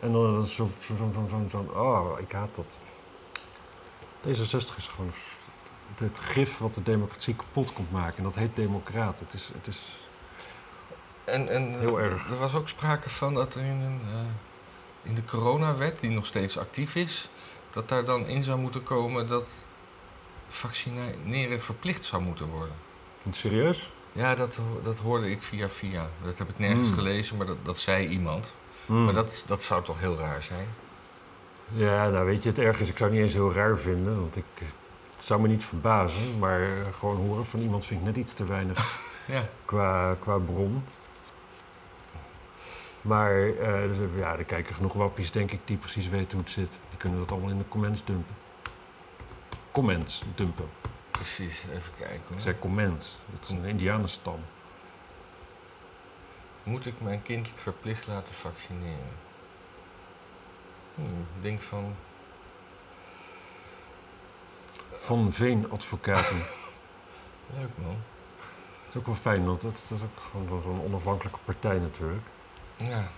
[0.00, 2.78] En dan zo, zo, zo, zo, zo, zo- oh, ik haat dat.
[4.26, 5.12] D66 is gewoon
[5.98, 8.16] het, gif wat de democratie kapot komt maken.
[8.16, 9.18] En dat heet democraat.
[9.20, 10.08] Het is, het is
[11.24, 12.30] En, en Heel erg.
[12.30, 14.20] er was ook sprake van dat er in, een, eh,
[15.02, 17.28] in de coronawet, die nog steeds actief is,
[17.70, 19.44] dat daar dan in zou moeten komen dat
[20.54, 22.74] vaccineren verplicht zou moeten worden.
[23.30, 23.92] serieus.
[24.12, 26.08] Ja, dat, dat hoorde ik via via.
[26.22, 26.94] Dat heb ik nergens Hmm.
[26.98, 28.54] gelezen, maar dat, dat zei iemand.
[28.86, 30.66] Maar dat, dat zou toch heel raar zijn?
[31.72, 34.20] Ja, nou weet je, het erg is, ik zou het niet eens heel raar vinden,
[34.20, 34.44] want ik,
[35.16, 38.44] het zou me niet verbazen, maar gewoon horen van iemand vind ik net iets te
[38.44, 39.48] weinig Ja.
[39.64, 40.84] qua, qua bron.
[43.02, 46.50] Maar eh, dus ja, er kijken genoeg wappies, denk ik, die precies weten hoe het
[46.50, 46.70] zit.
[46.88, 48.34] Die kunnen dat allemaal in de comments dumpen.
[49.70, 50.68] Comments dumpen.
[51.10, 52.36] Precies, even kijken hoor.
[52.36, 54.40] Ik zei comments, dat is een indianenstam.
[56.62, 59.16] Moet ik mijn kind verplicht laten vaccineren?
[60.94, 61.94] Hmm, ik denk van.
[64.98, 66.36] Van Veen Advocaten.
[67.58, 67.96] Leuk man.
[68.84, 72.22] Dat is ook wel fijn, want dat, dat is ook gewoon zo'n onafhankelijke partij natuurlijk.
[72.76, 73.10] Ja,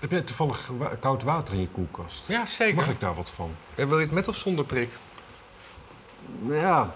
[0.00, 2.22] Heb jij toevallig koud water in je koelkast?
[2.26, 2.74] ja zeker.
[2.76, 3.54] Mag ik daar wat van?
[3.74, 4.90] En wil je het met of zonder prik?
[6.38, 6.94] Nou ja,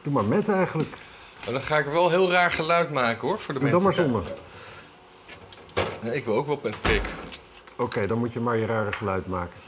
[0.00, 0.96] doe maar met eigenlijk.
[1.44, 3.94] Maar dan ga ik wel heel raar geluid maken hoor, voor de Doe dan maar
[3.96, 4.12] mensen.
[4.12, 4.32] zonder.
[6.00, 7.02] Nee, ik wil ook wel met prik.
[7.76, 9.60] Oké, dan moet je maar je rare geluid maken.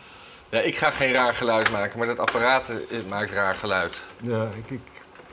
[0.49, 3.99] Ja, ik ga geen raar geluid maken, maar dat apparaat eh, maakt raar geluid.
[4.21, 4.81] Ja, ik, ik,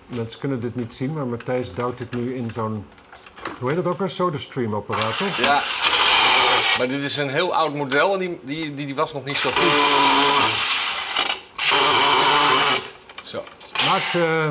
[0.05, 2.85] mensen kunnen dit niet zien, maar Matthijs duwt dit nu in zo'n...
[3.59, 4.09] Hoe heet dat ook weer?
[4.09, 5.37] SodaStream apparaat, toch?
[5.37, 5.61] Ja,
[6.81, 9.35] maar dit is een heel oud model en die, die, die, die was nog niet
[9.35, 9.71] zo goed.
[13.23, 13.43] Zo.
[13.89, 14.49] Maakt eh,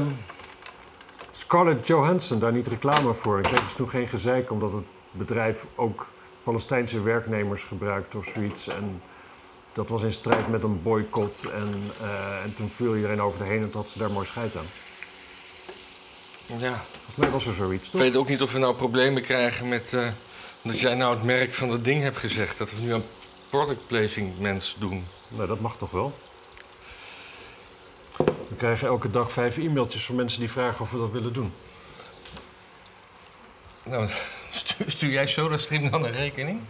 [1.30, 3.38] Scarlett Johansson daar niet reclame voor?
[3.38, 6.08] Ik kreeg dus toen geen gezeik, omdat het bedrijf ook
[6.42, 8.68] Palestijnse werknemers gebruikt of zoiets.
[8.68, 9.02] En
[9.72, 11.44] dat was in strijd met een boycott.
[11.44, 14.56] En, eh, en toen viel iedereen over de heen en had ze daar mooi scheid
[14.56, 14.68] aan.
[16.58, 18.00] Ja, Volgens mij was er zoiets, ik toch?
[18.00, 19.92] weet ook niet of we nou problemen krijgen met...
[19.94, 20.08] eh,
[20.62, 22.58] dat jij nou het merk van dat ding hebt gezegd.
[22.58, 23.04] Dat we nu aan
[23.50, 25.06] product placing mens doen.
[25.28, 26.14] Nou, dat mag toch wel?
[28.60, 31.52] krijgen elke dag vijf e-mailtjes van mensen die vragen of we dat willen doen.
[33.82, 34.08] Nou,
[34.50, 36.60] stuur, stuur jij SodaStream dan een rekening?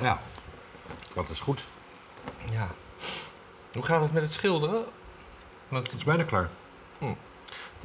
[0.00, 0.20] Ja,
[1.14, 1.66] dat is goed.
[2.50, 2.70] Ja.
[3.72, 4.84] Hoe gaat het met het schilderen?
[5.68, 6.50] Want Het is bijna klaar.
[6.98, 7.12] Hm.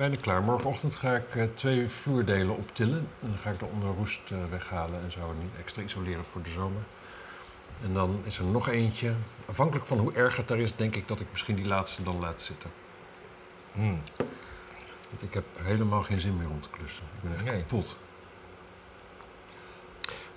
[0.02, 0.42] Bijna klaar.
[0.44, 3.08] Morgenochtend ga ik eh, twee vloerdelen optillen.
[3.22, 5.20] En dan ga ik de onderroest eh, weghalen en zo.
[5.20, 6.82] En niet extra isoleren voor de zomer.
[7.84, 9.14] En dan is er nog eentje.
[9.46, 12.20] Afhankelijk van hoe erg het daar is, denk ik dat ik misschien die laatste dan
[12.20, 12.70] laat zitten.
[13.72, 14.02] Hmm.
[15.10, 17.04] Want ik heb helemaal geen zin meer om te klussen.
[17.16, 17.60] Ik ben echt Nee.
[17.62, 17.98] kapot.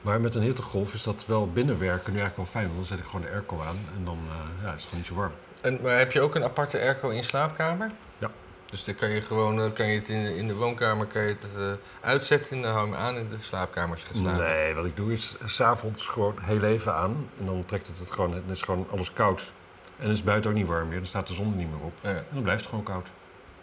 [0.01, 2.65] Maar met een hittegolf is dat wel binnenwerken nu eigenlijk wel fijn.
[2.65, 4.99] Want dan zet ik gewoon de airco aan en dan eh, ja, is het gewoon
[4.99, 5.33] niet zo warm.
[5.61, 7.91] En, maar heb je ook een aparte airco in je slaapkamer?
[8.19, 8.31] Ja.
[8.75, 11.23] Dus dan kan je gewoon eh, kan je het in, de- in de woonkamer kan
[11.23, 14.07] je het, eh, uitzetten en dan hou je hem aan in de slaapkamer als je
[14.07, 14.41] gaat slapen.
[14.45, 17.29] Nee, wat ik doe is s'avonds gewoon heel even aan.
[17.39, 19.53] En dan trekt het het gewoon, dan is gewoon alles koud.
[19.97, 20.97] En dan is buiten ook niet warm meer.
[20.99, 21.93] Dan staat de zon er niet meer op.
[22.01, 22.09] Ja.
[22.11, 23.07] En dan blijft het gewoon koud.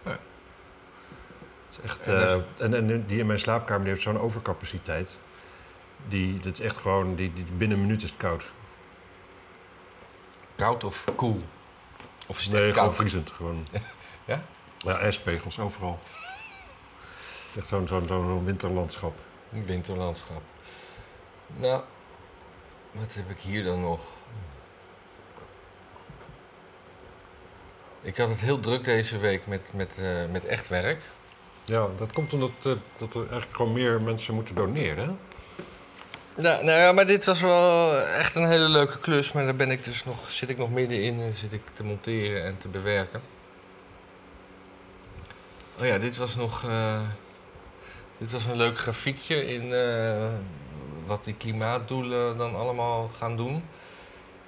[0.06, 0.12] Ja.
[0.12, 0.19] Het
[1.69, 5.19] is echt, En is- eh, en, en die in mijn slaapkamer die heeft zo'n overcapaciteit.
[6.08, 8.43] Die, dat is echt gewoon, die, die, binnen een minuut is het koud.
[10.56, 11.41] Koud of koel?
[12.28, 13.32] Of is het Nee, gewoon vriezend.
[13.32, 13.63] Gewoon.
[14.26, 14.41] Ja?
[14.84, 16.00] Ja, ijspegels overal.
[16.02, 19.13] Het is echt zo'n zo'n zo'n winterlandschap.
[19.54, 20.41] Een winterlandschap.
[21.48, 21.82] Nou,
[22.91, 24.00] wat heb ik hier dan nog?
[28.02, 31.02] Ik had het heel druk deze week met, met, eh, met echt werk.
[31.65, 35.08] Ja, dat komt omdat eh, dat er eigenlijk gewoon meer mensen moeten doneren.
[35.08, 35.13] hè?
[36.41, 39.32] Nou, nou ja, maar dit was wel echt een hele leuke klus.
[39.32, 42.44] Maar daar ben ik dus nog, zit ik nog middenin en zit ik te monteren
[42.44, 43.22] en te bewerken.
[45.82, 46.63] Oh ja, dit was nog.
[46.63, 47.02] eh,
[48.17, 50.30] dit was een leuk grafiekje in eh,
[51.06, 53.63] wat die klimaatdoelen dan allemaal gaan doen.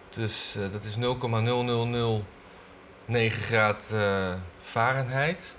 [0.09, 3.93] Dus eh, dat is 0,0009 graad
[4.61, 5.55] Fahrenheit.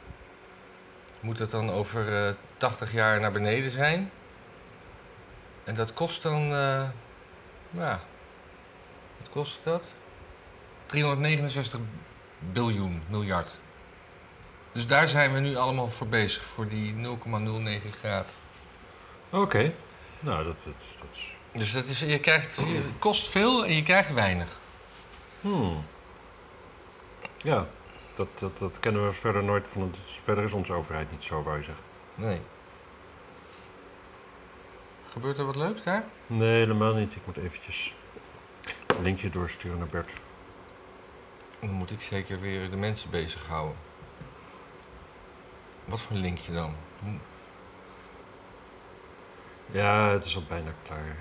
[1.21, 4.11] Moet dat dan over eh 80 jaar naar beneden zijn?
[5.65, 6.49] En dat kost dan,
[7.71, 7.99] nou,
[9.19, 9.85] wat kost dat?
[10.87, 11.81] 369
[12.53, 13.59] biljoen, miljard.
[14.75, 18.33] Dus daar zijn we nu allemaal voor bezig, voor die 0,09 graden.
[19.31, 19.73] Oké.
[20.21, 21.33] Nou, dat, dat, dat is...
[21.53, 24.49] Dus dat is, je krijgt, je- het kost veel en je krijgt weinig.
[25.41, 25.85] Hmm.
[27.37, 27.67] Ja,
[28.17, 29.83] dat, dat, dat kennen we verder nooit van.
[29.83, 31.85] Het, verder is onze overheid niet zo, wou je zeggen.
[32.15, 32.41] Nee.
[35.09, 36.05] Gebeurt er wat leuks daar?
[36.27, 37.15] Nee, helemaal niet.
[37.17, 37.95] Ik moet eventjes
[38.87, 40.13] een linkje doorsturen naar Bert.
[41.61, 43.77] Dan moet ik zeker weer de mensen bezighouden.
[45.85, 46.75] Wat voor linkje dan?
[47.03, 47.17] Hm,
[49.71, 51.17] Ja, het is al bijna klaar.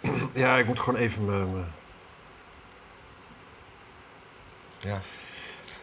[0.42, 1.72] ja, ik moet gewoon even mijn...
[4.78, 5.00] Ja,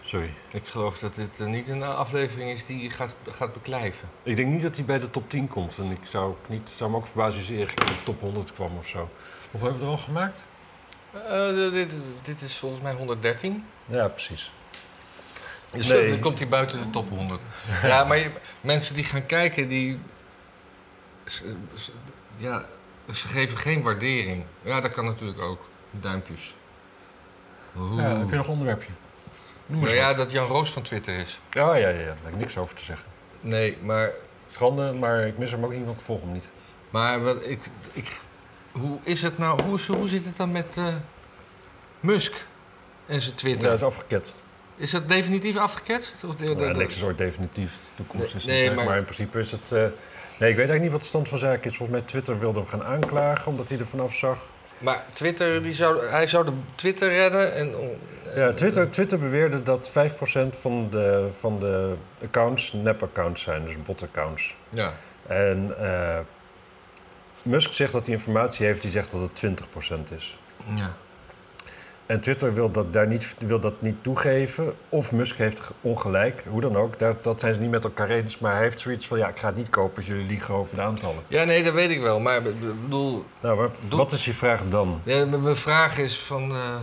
[0.03, 0.33] Sorry.
[0.51, 4.09] ik geloof dat dit eh, niet een aflevering is die je gaat, gaat beklijven.
[4.23, 5.77] Ik denk niet dat hij bij de top 10 komt.
[5.77, 8.19] En ik zou, ook niet, zou me ook verbazen als hij ergens in de top
[8.21, 9.09] 100 kwam of zo.
[9.51, 10.39] Hoeveel hebben we er al gemaakt?
[11.13, 11.91] Eh, dit,
[12.23, 13.65] dit is volgens mij 113.
[13.85, 14.51] Ja, precies.
[15.73, 16.09] Dus Nee.
[16.09, 17.41] dan komt hij buiten de top 100.
[17.83, 18.31] ja, maar je-
[18.61, 19.99] mensen die gaan kijken, die.
[21.25, 21.91] ze- ze-
[22.37, 22.65] Ja,
[23.13, 24.43] ze geven geen waardering.
[24.61, 25.65] Ja, dat kan natuurlijk ook.
[25.91, 26.55] Duimpjes.
[27.77, 28.01] Oeh.
[28.01, 28.89] Ja, heb je nog een onderwerpje?
[29.65, 31.39] Noem Nou ja, dat Jan Roos van Twitter is.
[31.51, 32.05] Ja, ja, ja, ja.
[32.05, 33.05] Daar heb ik niks over te zeggen.
[33.41, 34.11] Nee, maar,
[34.49, 36.47] Schande, maar ik mis hem ook niet, want ik volg hem niet.
[36.89, 37.59] maar wat ik,
[37.93, 38.21] ik,
[38.71, 39.63] hoe is het nou?
[39.63, 40.95] Hoe, hoe zit het dan met eh,
[41.99, 42.33] Musk
[43.05, 43.69] en zijn Ja, Twitter?
[43.69, 44.43] dat is afgeketst.
[44.75, 46.23] Is dat definitief afgeketst?
[46.23, 47.71] Of de, de- Ja, de- niks is ooit definitief.
[47.71, 48.97] De toekomst is Nee, niet, maar- maar...
[48.97, 49.71] in principe is het...
[49.71, 49.85] eh,
[50.39, 51.77] Nee, ik weet eigenlijk niet wat de stand van zaken is.
[51.77, 54.37] Volgens mij Twitter wilde hem gaan aanklagen, omdat hij er vanaf zag.
[54.77, 57.73] Maar Twitter, die zou, hij zou de Twitter redden en...
[58.35, 59.93] Ja, Twitter, Twitter beweerde dat 5%
[60.49, 64.55] van de, van de accounts nep-accounts zijn, dus bot-accounts.
[64.69, 64.93] Ja.
[65.27, 66.19] En eh,
[67.41, 69.61] Musk zegt dat hij informatie heeft die zegt dat het
[70.09, 70.37] 20% is.
[70.75, 70.93] ja.
[72.05, 74.73] En Twitter wil dat, daar niet, wil dat niet toegeven.
[74.89, 76.99] Of Musk heeft ge- ongelijk, hoe dan ook.
[76.99, 78.39] Dat, dat zijn ze niet met elkaar eens.
[78.39, 80.75] Maar hij heeft zoiets van: ja, ik ga het niet kopen als jullie liegen over
[80.75, 81.23] de aantallen.
[81.27, 82.19] Ja, nee, dat weet ik wel.
[82.19, 85.01] Maar ik bedoel, Nou, maar Doe- wat is je vraag dan?
[85.03, 86.51] ja, mijn vraag is van...
[86.51, 86.75] eh,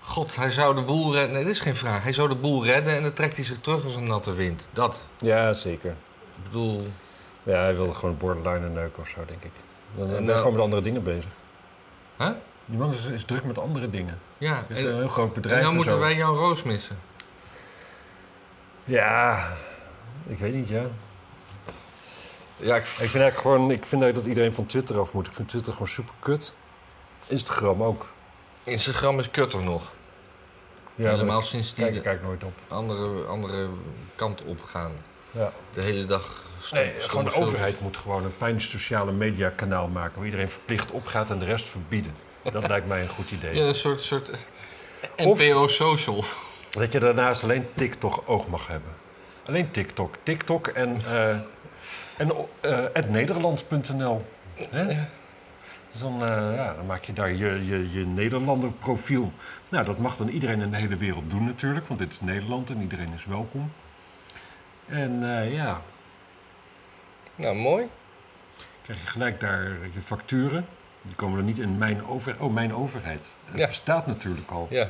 [0.00, 1.32] God, hij zou de boel redden.
[1.34, 2.02] Nee, dit is geen vraag.
[2.02, 4.68] Hij zou de boel redden en dan trekt hij zich terug als een natte wind.
[4.72, 5.00] Dat.
[5.18, 5.90] Ja, zeker.
[5.90, 6.86] Ik bedoel...
[7.42, 9.50] Ja, hij wilde gewoon borderline neuken of zo, denk ik.
[9.96, 11.30] Dan, dan En ben je nou- gewoon met andere dingen bezig.
[12.18, 12.28] Huh?
[12.66, 14.18] Die man is, is druk met andere dingen.
[14.38, 15.60] Ja, Hij heeft een en, heel groot en bedrijf.
[15.60, 15.98] dan en moeten zo.
[16.00, 16.98] wij Jan Roos missen.
[18.84, 19.48] Ja,
[20.26, 20.82] ik weet niet, ja.
[22.56, 22.82] Ja, ik...
[22.82, 25.26] Ik vind eigenlijk gewoon, ik vind eigenlijk dat iedereen van Twitter af moet.
[25.26, 26.54] Ik vind Twitter gewoon super kut.
[27.26, 28.06] Instagram ook.
[28.62, 29.82] Instagram is kutter nog.
[30.94, 32.52] Ja, Helemaal daar sinds die kijk, kijk nooit op.
[32.68, 33.68] andere, andere
[34.14, 34.92] kant op gaan.
[35.30, 35.52] Ja.
[35.72, 39.88] De hele dag stom- Nee, gewoon de overheid moet gewoon een fijn sociale media kanaal
[39.88, 40.16] maken...
[40.16, 42.14] waar iedereen verplicht opgaat en de rest verbieden.
[42.52, 43.54] Dat lijkt mij een goed idee.
[43.54, 44.30] Ja, een soort, soort
[45.16, 46.24] Of- NPO social.
[46.70, 48.90] Dat je daarnaast alleen TikTok oog mag hebben.
[49.46, 50.14] Alleen TikTok.
[50.22, 51.36] TikTok en, eh
[52.16, 54.26] en eh, het Nederland.nl.
[55.92, 59.32] Dus dan, eh, ja, dan maak je daar je, je, je Nederlander profiel.
[59.68, 62.70] Nou, dat mag dan iedereen in de hele wereld doen natuurlijk, want dit is Nederland
[62.70, 63.72] en iedereen is welkom.
[64.86, 65.82] En eh, ja,
[67.34, 67.86] Nou, mooi.
[68.82, 69.62] krijg je gelijk daar
[69.94, 70.66] je facturen.
[71.06, 72.40] Die komen dan niet in mijn overheid.
[72.42, 73.26] Oh, mijn overheid.
[73.44, 73.66] Het Ja.
[73.66, 74.66] bestaat natuurlijk al.
[74.70, 74.88] Ja.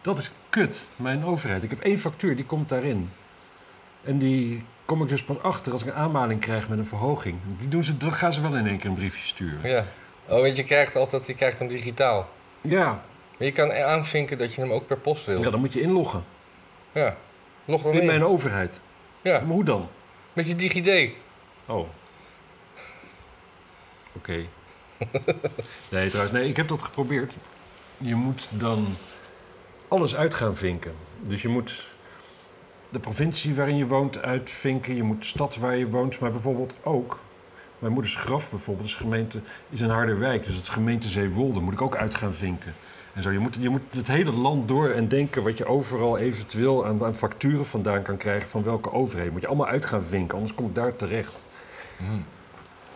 [0.00, 1.62] Dat is kut, mijn overheid.
[1.62, 3.10] Ik heb één factuur, die komt daarin.
[4.04, 7.36] En die kom ik dus pas achter als ik een aanmaling krijg met een verhoging.
[7.58, 9.70] Die doen ze, dan gaan ze wel in één keer een briefje sturen.
[9.70, 9.84] ja.
[10.28, 12.28] Oh, weet je, je krijgt altijd je krijgt hem digitaal.
[12.60, 12.84] Ja,
[13.38, 15.42] Maar je kan aanvinken dat je hem ook per post wil.
[15.42, 16.24] ja dan moet je inloggen.
[16.92, 17.16] Ja.
[17.64, 18.06] Log dan In in.
[18.06, 18.80] mijn overheid.
[19.22, 19.88] Ja, Maar hoe dan?
[20.32, 21.10] met je DigiD.
[21.66, 21.88] Oh.
[24.12, 24.44] Oké.
[25.90, 27.34] nee, trouwens, nee, ik heb dat geprobeerd.
[27.98, 28.96] Je moet dan
[29.88, 30.92] alles uit gaan vinken.
[31.20, 31.94] Dus je moet
[32.88, 34.96] de provincie waarin je woont uitvinken.
[34.96, 36.18] Je moet de stad waar je woont.
[36.18, 37.18] Maar bijvoorbeeld ook...
[37.78, 40.46] Mijn moeders graf bijvoorbeeld is, gemeente, is in Harderwijk.
[40.46, 41.60] Dus het gemeente Zeewolde.
[41.60, 42.74] Moet ik ook uit gaan vinken.
[43.12, 46.18] En zo, je, moet, je moet het hele land door en denken wat je overal
[46.18, 49.32] eventueel aan, aan facturen vandaan kan krijgen van welke overheid.
[49.32, 51.44] Moet je allemaal uit gaan vinken, anders kom ik daar terecht.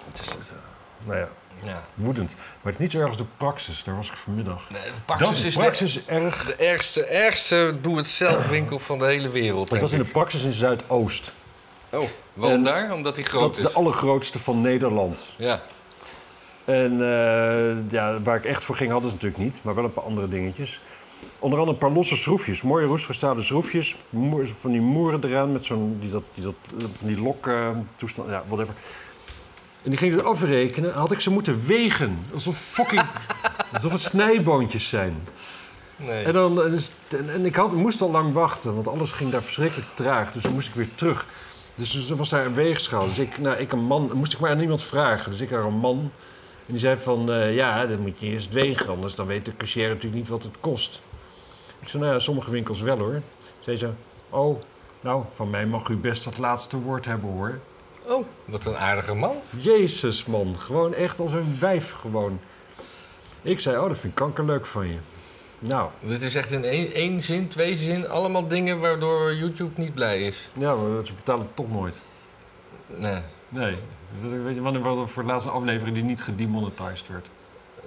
[0.07, 0.57] Het is, eh,
[1.07, 1.29] nou ja,
[1.62, 1.83] Ja.
[1.95, 2.35] woedend.
[2.37, 4.71] Maar het is niet zo erg als de praxis, daar was ik vanmiddag.
[4.71, 6.45] Nee, de Dat praxis de is praxis erg.
[6.47, 9.75] de, de ergste, ergste doe-het-zelf winkel van de hele wereld.
[9.75, 11.35] Ik was in de praxis in Zuidoost.
[11.90, 12.03] Oh,
[12.35, 12.92] waarom En daar?
[12.92, 15.35] Omdat hij groot Dat is de allergrootste van Nederland.
[15.37, 15.62] Ja.
[16.64, 19.92] En eh, ja, waar ik echt voor ging, hadden ze natuurlijk niet, maar wel een
[19.92, 20.81] paar andere dingetjes.
[21.38, 23.97] Onder andere een paar losse schroefjes, mooie roestgestaalde schroefjes.
[24.61, 26.55] Van die moeren eraan met zo'n, die, dat, die, dat,
[26.92, 28.75] van die lok eh, toestand, ja, whatever.
[29.87, 32.18] En die gingen het afrekenen, had ik ze moeten wegen.
[32.35, 33.07] Alsof fucking,
[33.72, 35.29] alsof het snijboontjes zijn.
[35.96, 36.25] Nee.
[36.25, 36.62] En, dan,
[37.29, 40.33] en, ik had, moest al lang wachten, want alles ging daar verschrikkelijk traag.
[40.33, 41.27] Dus dan moest ik weer terug.
[41.75, 43.07] Dus, dus er was daar een weegschaal.
[43.07, 45.31] Dus ik, nou, ik een man, moest ik maar aan iemand vragen.
[45.31, 45.99] Dus ik naar een man.
[46.66, 48.88] En die zei van, eh, ja, dan moet je eerst wegen.
[48.88, 51.03] Anders dan weet de cashier natuurlijk niet wat het kost.
[51.81, 53.22] Ik zei, nou ja, sommige winkels wel hoor.
[53.61, 53.90] Zei ze,
[54.31, 54.61] oh,
[55.01, 57.59] nou, van mij mag u best het laatste woord hebben hoor.
[58.07, 59.37] Oh, wat een aardige man.
[59.59, 62.40] Jezus man, gewoon echt als een wijf gewoon.
[63.42, 64.99] Ik zei, oh, dat vind ik kankerleuk van je.
[65.59, 69.95] Nou, Dit is echt in één, één zin, twee zin, allemaal dingen waardoor YouTube niet
[69.95, 70.49] blij is.
[70.61, 71.97] ja, maar ze betalen toch nooit.
[72.87, 73.23] Nee.
[73.49, 73.77] Nee.
[74.45, 77.27] Weet je wanneer was voor de laatste aflevering die niet gedemonetized werd?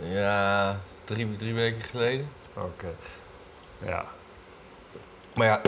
[0.02, 2.30] Ja, drie, drie weken geleden.
[2.54, 2.88] Oké.
[3.86, 4.06] Ja.
[5.36, 5.62] Maar ja,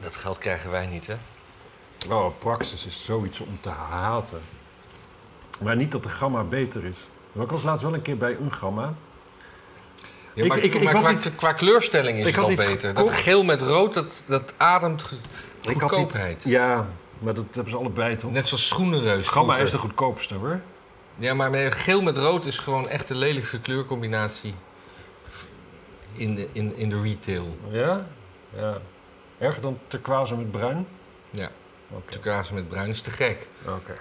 [0.00, 1.14] dat geld krijgen wij niet, hè?
[2.08, 4.40] Oh, Praxis is zoiets om te haten.
[5.62, 7.08] Maar niet dat de gamma beter is.
[7.40, 8.94] Ik was laatst wel een keer bij een gamma.
[10.34, 12.64] Ja, Ik- maar ik- ik maar had qua, iets- qua kleurstelling is ik het iets
[12.66, 12.94] beter.
[12.94, 15.18] Dat geel met rood, dat, dat ademt Ik
[15.70, 16.42] iets, goedkoopheid.
[16.44, 16.86] ja,
[17.18, 18.30] maar dat hebben ze allebei toch?
[18.30, 19.26] Net zoals schoenenreus.
[19.28, 19.64] Gamma vroeger.
[19.64, 20.60] is de goedkoopste hoor.
[21.16, 24.54] Ja, maar geel met rood is gewoon echt de lelijkste kleurcombinatie
[26.12, 27.56] in de, in, in de retail.
[27.70, 28.06] Ja?
[28.56, 28.78] Ja.
[29.38, 30.86] Erger dan turquoise met bruin?
[31.30, 31.50] Ja,
[31.90, 32.12] Oké.
[32.12, 33.48] turquoise met bruin is te gek.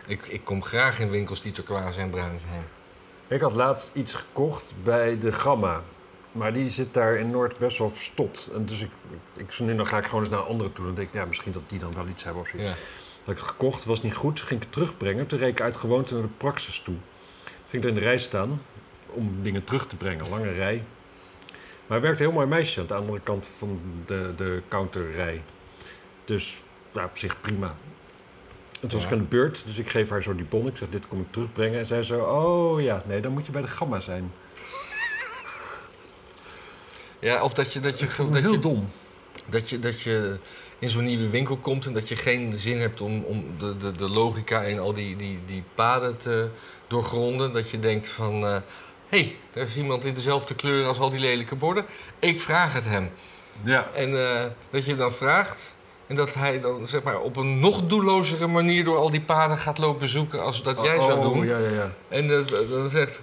[0.08, 2.64] Ik, ik kom graag in winkels die turquoise en bruin zijn.
[3.28, 5.82] Ik had laatst iets gekocht bij de Gamma.
[6.32, 8.50] Maar die zit daar in Noord best wel verstopt.
[8.54, 8.90] En dus ik,
[9.36, 10.86] ik, ik, dan ga ik gewoon eens naar een andere toe.
[10.86, 12.70] Dan denk ik, ja, misschien dat die dan wel iets hebben of zoiets.
[12.70, 12.76] Ja.
[13.24, 14.40] Dat ik het gekocht, was niet goed.
[14.40, 15.28] Ging ik het terugbrengen.
[15.28, 16.96] Toen reed ik uit gewoonte naar de praxis toe.
[17.68, 18.62] Ging er in de rij staan
[19.06, 20.30] om dingen terug te brengen.
[20.30, 20.84] Lange rij.
[21.88, 25.42] Maar er werkte een heel mooi meisje aan de andere kant van de, de counterrij.
[26.26, 26.64] Dus
[27.06, 27.76] op zich prima.
[28.80, 29.10] Toen was Ja.
[29.12, 30.68] aan de beurt, dus ik geef haar zo die bon.
[30.68, 31.80] Ik zeg, dit kom ik terugbrengen.
[31.80, 34.32] En zij zo, oh ja, nee, dan moet je bij de gamma zijn.
[37.20, 38.88] ja, of dat je, dat je, Dat heel je, dom.
[39.46, 40.40] dat je, dat je
[40.80, 43.92] in zo'n nieuwe winkel komt en dat je geen zin hebt om, om de, de,
[43.92, 46.50] de logica en al die, die, die paden te
[46.88, 47.54] doorgronden.
[47.54, 48.60] Dat je denkt van, hé,
[49.08, 51.86] hey, er is iemand in dezelfde kleur als al die lelijke borden.
[52.20, 53.12] Ik vraag het hem.
[53.64, 53.90] Ja.
[53.94, 55.76] En eh, dat je dan vraagt
[56.08, 59.58] en dat hij dan zeg maar op een nog doellozere manier door al die paden
[59.58, 61.46] gaat lopen zoeken als dat jij zou Oh, doen.
[61.46, 61.92] Ja, ja, ja.
[62.08, 63.22] En dat- dan zegt,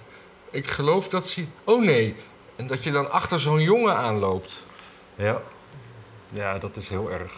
[0.51, 1.45] ik geloof dat ze...
[1.63, 2.15] Oh nee.
[2.55, 4.63] En dat je dan achter zo'n jongen aanloopt.
[5.15, 5.41] Ja.
[6.33, 7.33] Ja, dat is heel erg.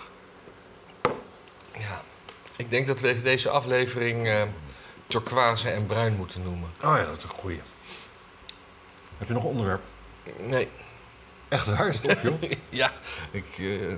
[1.74, 2.02] Ja.
[2.56, 4.42] Ik denk dat we deze aflevering eh
[5.08, 6.70] turquoise en bruin moeten noemen.
[6.84, 7.62] Oh ja, dat is een goeie.
[9.18, 9.82] Heb je nog een onderwerp?
[10.40, 10.68] Nee.
[11.48, 12.42] Echt waar, stop joh.
[12.70, 12.92] ja,
[13.32, 13.46] ik...
[13.58, 13.94] eh,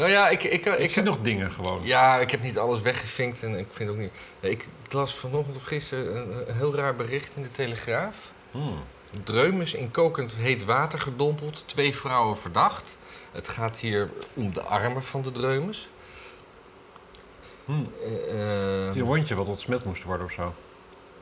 [0.00, 0.42] nou ja, ik...
[0.42, 1.80] ik, ik, Ik zie nog dingen gewoon.
[1.82, 4.12] Ja, ik heb niet alles weggevinkt en ik vind ook niet...
[4.40, 8.32] Ik, ik las vanochtend of gisteren een, een heel raar bericht in de Telegraaf.
[8.50, 8.78] Hmm.
[9.24, 12.96] Dreumes in kokend heet water gedompeld, twee vrouwen verdacht.
[13.32, 15.88] Het gaat hier om de armen van de Dreumes.
[17.64, 17.92] Hmm.
[18.04, 20.54] Eh, eh, Die hondje wat ontsmet moest worden of zo.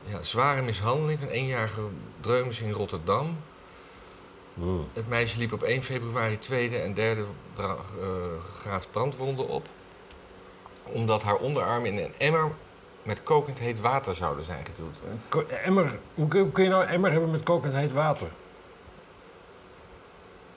[0.05, 1.81] ja, zware mishandeling van eenjarige
[2.21, 3.37] Dreumes in Rotterdam.
[4.61, 4.81] Oeh.
[4.93, 8.07] Het meisje liep op 1 februari tweede en derde bra- eh,
[8.59, 9.67] graad brandwonden op.
[10.83, 12.51] Omdat haar onderarmen in een emmer
[13.03, 15.49] met kokend heet water zouden zijn geduwd.
[15.63, 18.27] Emmer, hoe kun hoe kun je nou een emmer hebben met kokend heet water?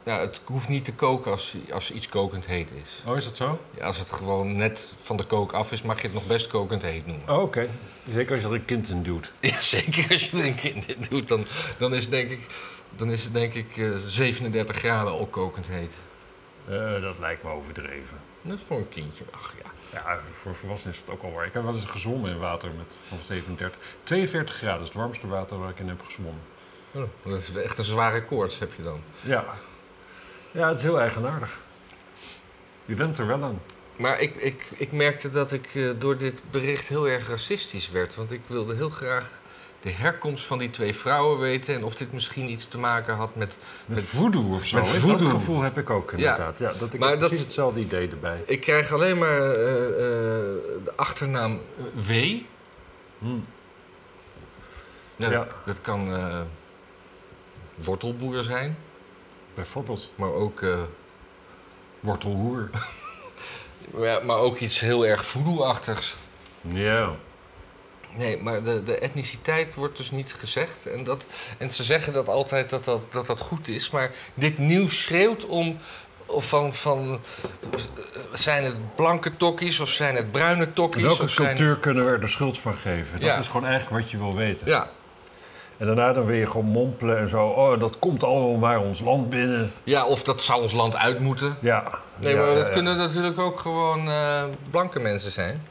[0.04, 3.02] Nou, het hoeft niet te koken als, als iets kokend heet is.
[3.06, 3.60] Oh, is dat zo?
[3.76, 6.46] Ja, als het gewoon net van de kook af is, mag je het nog best
[6.46, 7.28] kokend heet noemen.
[7.28, 7.68] Oh, oké.
[8.10, 9.32] Zeker als je er een kind in doet.
[9.40, 11.44] Ja, zeker als je er een kind in doet, dan,
[11.78, 12.46] dan is het denk ik,
[12.96, 15.92] dan is het denk ik eh, 37 graden al kokend heet.
[16.68, 18.16] Eh, dat lijkt me overdreven.
[18.42, 19.70] Is voor een kindje, ach ja.
[19.92, 21.46] Ja, voor volwassenen is het ook al waar.
[21.46, 23.80] Ik heb wel eens gezwommen in water met van 37.
[24.02, 26.42] 42 graden is het warmste water waar ik in heb gezwommen.
[26.92, 29.00] Oh, dat is echt een zware koorts heb je dan.
[29.20, 29.44] Ja.
[30.52, 31.60] Ja, het is heel eigenaardig.
[32.84, 33.60] Je bent er wel aan.
[33.96, 38.14] Maar ik, ik, ik merkte dat ik eh, door dit bericht heel erg racistisch werd.
[38.14, 39.40] Want ik wilde heel graag
[39.80, 41.74] de herkomst van die twee vrouwen weten.
[41.74, 43.56] En of dit misschien iets te maken had met...
[43.86, 44.76] Met, Met- voodoo of zo.
[44.76, 45.16] met voodoo.
[45.18, 46.58] Dat gevoel heb ik ook inderdaad.
[46.58, 48.42] Ja, dat ik Maar heb dat- precies hetzelfde idee erbij.
[48.46, 49.94] Ik krijg alleen maar eh, eh,
[50.84, 51.60] de achternaam
[52.06, 52.10] W.
[53.18, 53.44] Hmm.
[55.16, 55.46] Nou, Ja.
[55.64, 56.08] Dat kan
[57.74, 58.76] wortelboer zijn,
[59.54, 60.80] Bijvoorbeeld maar ook, eh,
[62.00, 62.70] wortelhoer.
[63.96, 66.16] ja, maar ook iets heel erg voodoo-achtigs.
[66.60, 67.10] Ja.
[68.16, 70.86] Nee, maar de, de etniciteit wordt dus niet gezegd.
[70.86, 71.26] En, dat,
[71.58, 73.90] en ze zeggen dat altijd dat dat, dat dat goed is.
[73.90, 75.78] Maar dit nieuws schreeuwt om.
[76.26, 77.20] Of van, van.
[78.32, 81.02] Zijn het blanke tokkies of zijn het bruine tokkies?
[81.02, 83.20] Welke of zijn, cultuur kunnen we er de schuld van geven?
[83.20, 83.36] Dat Ja.
[83.36, 84.66] is gewoon eigenlijk wat je wil weten.
[84.66, 84.90] Ja,
[85.78, 87.46] En daarna dan je gewoon mompelen en zo.
[87.46, 89.72] Oh, dat komt allemaal maar ons land binnen.
[89.84, 91.56] ja, of dat zou ons land uit moeten.
[91.60, 91.84] Ja.
[92.16, 92.72] Nee, Ja, maar dat ja.
[92.72, 95.62] kunnen natuurlijk ook gewoon eh, blanke mensen zijn.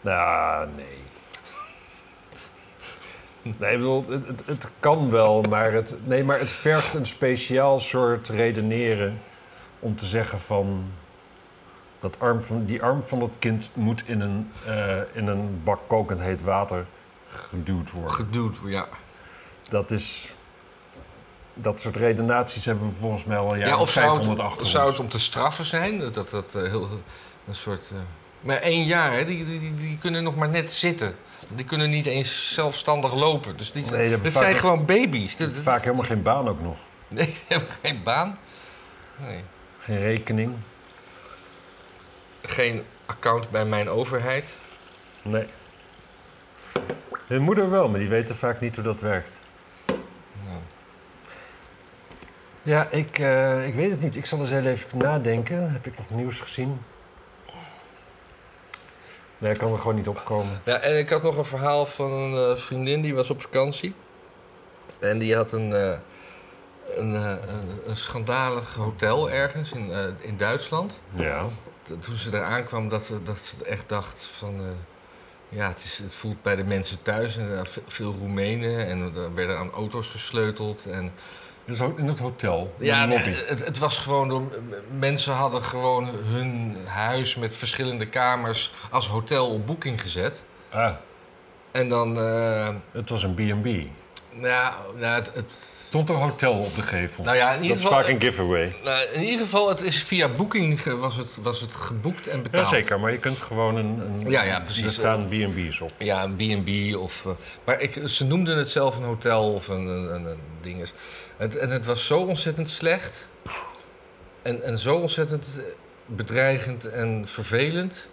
[0.00, 1.04] Nou, nee.
[3.58, 7.06] Nee, ik bedoel, het, het, het kan wel, maar het, nee, maar het vergt een
[7.06, 9.20] speciaal soort redeneren
[9.78, 10.84] om te zeggen van...
[12.00, 15.80] Dat arm van, die arm van dat kind moet in een, eh, in een bak
[15.86, 16.86] kokend heet water
[17.38, 18.12] geduwd worden.
[18.14, 18.88] Geduwd, ja.
[19.68, 20.36] Dat is...
[21.54, 25.00] Dat soort redenaties hebben we volgens mij al Ja, of zou 500 het, zou het
[25.00, 25.98] om te straffen zijn?
[25.98, 26.88] Dat dat, dat eh, heel,
[27.48, 27.82] een soort.
[27.92, 27.98] eh,
[28.40, 31.16] Maar één jaar, hè, die, die, die, die kunnen nog maar net zitten.
[31.54, 33.56] Die kunnen niet eens zelfstandig lopen.
[33.56, 35.36] Dus die, Nee, dat vaak zijn gewoon baby's.
[35.62, 36.76] Vaak helemaal geen baan ook nog.
[37.08, 38.38] Nee, die hebben geen baan.
[39.16, 39.44] Nee.
[39.80, 40.54] Geen rekening.
[42.42, 44.52] Geen account bij mijn overheid.
[45.22, 45.46] Nee.
[47.26, 49.40] Hun moeder wel, maar die weten vaak niet hoe dat werkt.
[49.86, 50.58] Nou,
[52.62, 54.16] Ja, ik, eh, ik weet het niet.
[54.16, 55.72] Ik zal eens heel even nadenken.
[55.72, 56.80] Heb ik nog nieuws gezien?
[59.38, 60.60] Nee, ik kan er gewoon niet opkomen.
[60.64, 63.94] Ja, en ik had nog een verhaal van een eh, vriendin die was op vakantie.
[64.98, 65.98] En die had een, eh,
[66.96, 71.00] een, eh, een, een schandalig hotel ergens in, eh, in Duitsland.
[71.16, 71.46] Ja.
[72.00, 74.60] Toen ze eraan kwam, dat ze, dat ze echt dacht van...
[75.50, 77.36] eh, ja, het, is, het voelt bij de mensen thuis.
[77.36, 80.86] En er ve- veel Roemenen en er werden aan auto's gesleuteld.
[80.86, 81.12] En,
[81.64, 82.74] Dus ook in het hotel.
[82.78, 84.28] in ja, het, het was gewoon...
[84.28, 84.42] Door,
[84.98, 90.42] mensen hadden gewoon hun huis met verschillende kamers als hotel op boeking gezet.
[90.70, 90.92] Ah,
[91.70, 92.18] En dan...
[92.18, 93.66] eh, het was een B&B.
[94.30, 95.44] nou, nou, het, het-
[95.96, 97.24] Stond er hotel op de gevel.
[97.24, 97.98] nou ja, in dat ieder is geval...
[97.98, 98.74] vaak een giveaway.
[98.84, 102.70] nou, in ieder geval, het is via Booking was het, was het geboekt en betaald.
[102.70, 104.00] Jazeker, maar je kunt gewoon een...
[104.00, 104.84] een Ja, ja, precies.
[104.84, 105.92] Er staan B&B's op.
[105.98, 107.26] Ja, een B&B of...
[107.26, 107.32] eh,
[107.64, 110.92] maar ik, ze noemden het zelf een hotel of een, een, een, een dinges.
[111.36, 113.28] Het, en het was zo ontzettend slecht.
[114.42, 115.46] En, en zo ontzettend
[116.06, 118.08] bedreigend en vervelend.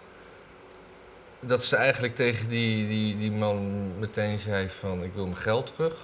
[1.40, 5.02] Dat ze eigenlijk tegen die, die, die man meteen zei van...
[5.02, 5.94] Ik wil mijn geld terug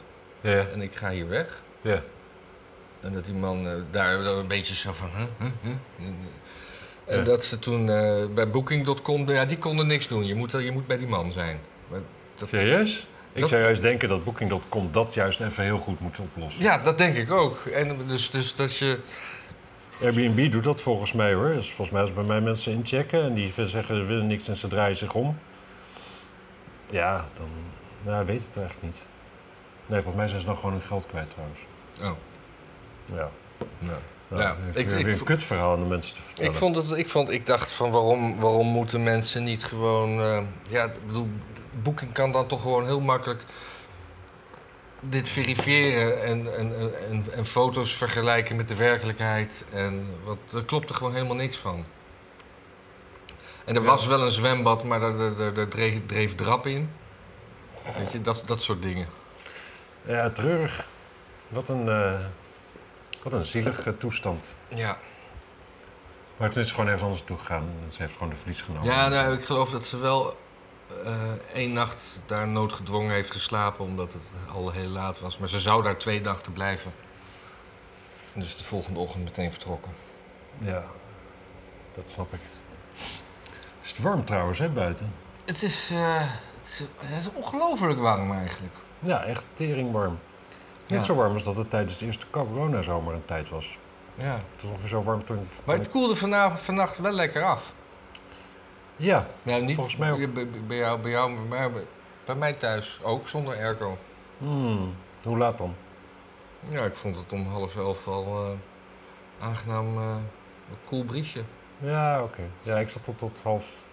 [0.40, 1.58] Ja, en ik ga hier weg.
[1.80, 2.02] Ja.
[3.00, 5.08] En dat die man eh, daar een beetje zo van...
[5.16, 6.06] Huh, huh, huh?
[7.04, 7.22] En Ja.
[7.22, 9.28] dat ze toen eh, bij Booking.com...
[9.28, 10.26] Ja, die konden niks doen.
[10.26, 11.58] Je moet, je moet bij die man zijn.
[11.88, 12.00] Maar
[12.34, 13.06] dat, Serieus?
[13.32, 16.62] Ik Dat- zou juist denken dat Booking.com dat juist even heel goed moet oplossen.
[16.62, 17.56] Ja, dat denk ik ook.
[17.66, 18.98] En dus, dus dat je.
[20.02, 21.52] Airbnb doet dat volgens mij hoor.
[21.52, 24.56] Dus volgens mij als bij mij mensen inchecken en die zeggen ze willen niks en
[24.56, 25.38] ze draaien zich om.
[26.90, 27.48] Ja, dan.
[28.02, 29.06] Nou, weet het eigenlijk niet.
[29.90, 31.60] Nee, volgens mij zijn ze dan gewoon hun geld kwijt trouwens.
[32.00, 32.10] Oh.
[33.16, 33.30] Ja.
[33.78, 33.98] Ja.
[34.28, 36.50] Nou, Ja, ik- ik weer een kutverhaal aan de mensen te vertellen.
[36.52, 40.40] Ik vond het, ik vond, ik dacht van waarom, waarom moeten mensen niet gewoon, eh,
[40.68, 41.28] ja, ik bedoel,
[41.82, 43.44] Booking kan dan toch gewoon heel makkelijk
[45.00, 46.78] dit verifiëren en, en,
[47.08, 49.64] en, en, foto's vergelijken met de werkelijkheid.
[49.72, 51.84] En wat, er klopte gewoon helemaal niks van.
[53.64, 53.88] En er Ja.
[53.88, 56.90] was wel een zwembad, maar daar, daar, daar, daar dreef, dreef drap in.
[57.98, 59.06] Weet je, dat, dat soort dingen.
[60.02, 60.86] Ja, treurig.
[61.48, 62.20] Wat een, eh,
[63.22, 64.54] wat een zielige toestand.
[64.68, 64.98] Ja,
[66.36, 67.62] Maar toen is ze gewoon ergens anders toe gegaan.
[67.62, 68.88] en Ze heeft gewoon de verlies genomen.
[68.88, 70.38] ja nou, ik geloof dat ze wel
[71.04, 71.12] eh,
[71.52, 74.22] één nacht daar noodgedwongen heeft geslapen, omdat het
[74.54, 75.38] al heel laat was.
[75.38, 76.92] Maar ze zou daar twee nachten blijven.
[78.34, 79.92] En dus de volgende ochtend meteen vertrokken.
[80.58, 80.84] Ja,
[81.94, 82.40] dat snap ik.
[83.82, 85.12] Is het warm trouwens, hè, buiten?
[85.44, 86.20] Het is, eh,
[86.62, 88.74] het is, het is ongelooflijk warm eigenlijk.
[89.00, 90.18] Ja, echt teringwarm.
[90.86, 91.04] Niet Ja.
[91.04, 93.78] zo warm als dat het tijdens de eerste corona-zomer een tijd was.
[94.14, 94.32] Ja.
[94.34, 95.48] Het was ongeveer zo warm toen...
[95.64, 97.72] Maar het koelde vanavond, vannacht wel lekker af.
[98.96, 100.32] Ja, niet Volgens mij ook.
[100.66, 101.84] Bij, jou, bij jou, maar bij,
[102.24, 103.98] bij mij thuis ook, zonder airco.
[104.38, 105.74] hmm, hoe laat dan?
[106.70, 110.22] Ja, ik vond het om half elf al eh, aangenaam een
[110.84, 111.42] koel briesje.
[111.78, 112.42] Ja, oké.
[112.62, 113.88] Ja, ik zat tot, tot half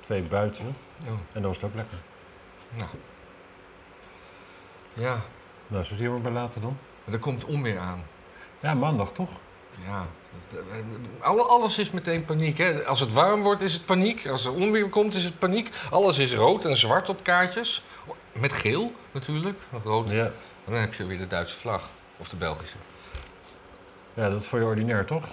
[0.00, 0.76] twee buiten.
[1.04, 1.98] Oh, En dat was het ook lekker.
[2.76, 2.88] nou.
[4.96, 5.20] Ja,
[5.66, 6.78] Nou, zullen we bij laten dan?
[7.04, 8.04] maar er komt onweer aan.
[8.60, 9.30] Ja, maandag toch?
[9.84, 10.06] Ja,
[11.20, 12.58] alle, alles is meteen paniek.
[12.58, 12.84] Hè?
[12.84, 14.26] Als het warm wordt is het paniek.
[14.26, 15.70] Als er onweer komt is het paniek.
[15.90, 17.82] Alles is rood en zwart op kaartjes.
[18.32, 19.58] Met geel natuurlijk.
[19.84, 20.10] Rood.
[20.10, 20.24] Ja.
[20.24, 21.88] En dan heb je weer de Duitse vlag.
[22.16, 22.76] Of de Belgische.
[24.14, 25.24] Ja, dat is voor je ordinair, toch?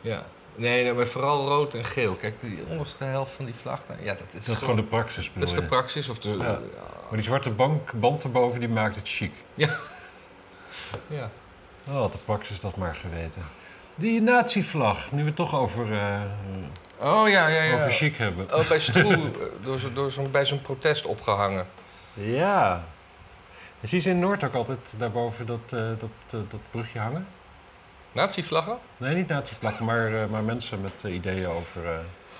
[0.00, 0.26] Ja.
[0.56, 2.14] Nee, nee, maar vooral rood en geel.
[2.14, 3.80] Kijk, die onderste helft van die vlag.
[3.88, 6.08] nou, Ja, dat is, Dat is gewoon de praxis, dat is de praxis.
[6.08, 6.36] Of de, Ja.
[6.44, 6.58] ja.
[7.08, 9.32] Maar die zwarte bank, band erboven, die maakt het chic.
[9.54, 9.78] ja.
[11.88, 13.42] Oh, had de praxis dat maar geweten.
[13.94, 16.20] Die natievlag, nu we het toch over, eh,
[16.98, 17.74] Oh ja, ja, ja.
[17.74, 18.54] over chic hebben.
[18.54, 19.30] Oh, bij Stroe,
[19.62, 21.66] door zo, door zo'n bij zo'n protest opgehangen.
[22.14, 22.84] Ja.
[23.82, 27.26] Zie je in Noord ook altijd daarboven dat, eh, dat, eh, dat brugje hangen?
[28.14, 28.78] Nazi-vlaggen?
[28.96, 31.86] Nee, niet natievlaggen, maar, eh, maar mensen met eh, ideeën over...
[31.86, 31.98] eh,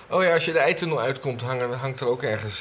[0.09, 2.57] Oh ja, als je de eitunnel uitkomt, hangen, hangt er ook ergens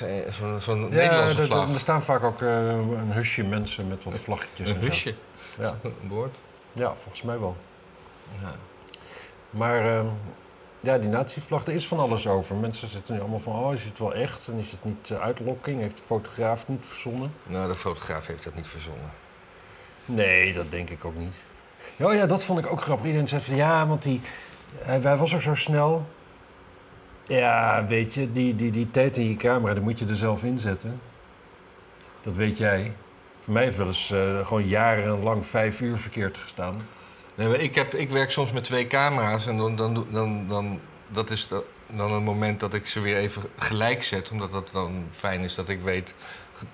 [0.58, 1.68] zo'n Ja, Nederlandse er- vlag.
[1.68, 4.68] Er, er staan vaak ook een husje mensen met wat vlaggetjes.
[4.68, 4.86] Een en zo.
[4.88, 5.14] husje.
[5.58, 5.74] Ja.
[6.02, 6.34] Een woord.
[6.72, 7.56] ja, volgens mij wel.
[8.42, 8.52] Ja.
[9.50, 10.06] Maar ehm,
[10.80, 12.56] ja, die natievlag, er is van alles over.
[12.56, 14.48] Mensen zitten nu allemaal van, oh, is het wel echt?
[14.48, 15.80] En is het niet uitlokking?
[15.80, 17.32] Heeft de fotograaf het niet verzonnen?
[17.42, 19.10] Nou, de fotograaf heeft dat niet verzonnen.
[20.04, 21.42] Nee, dat denk ik ook niet.
[21.96, 23.06] Ja, oh ja, dat vond ik ook grappig.
[23.06, 24.20] Iedereen zei van, ja, want die,
[24.76, 26.06] hij, hij was ook zo snel.
[27.26, 30.42] Ja, weet je, die, die, die tijd in je camera, die moet je er zelf
[30.42, 31.00] inzetten.
[32.22, 32.92] Dat weet jij.
[33.40, 36.74] Voor mij heeft wel eens eh, gewoon jarenlang vijf uur verkeerd gestaan.
[37.34, 40.80] Nee, maar ik, heb, ik werk soms met twee camera's en dan, dan, dan, dan
[41.08, 44.30] dat is da- dan een moment dat ik ze weer even gelijk zet.
[44.30, 46.14] Omdat dat dan fijn is dat ik weet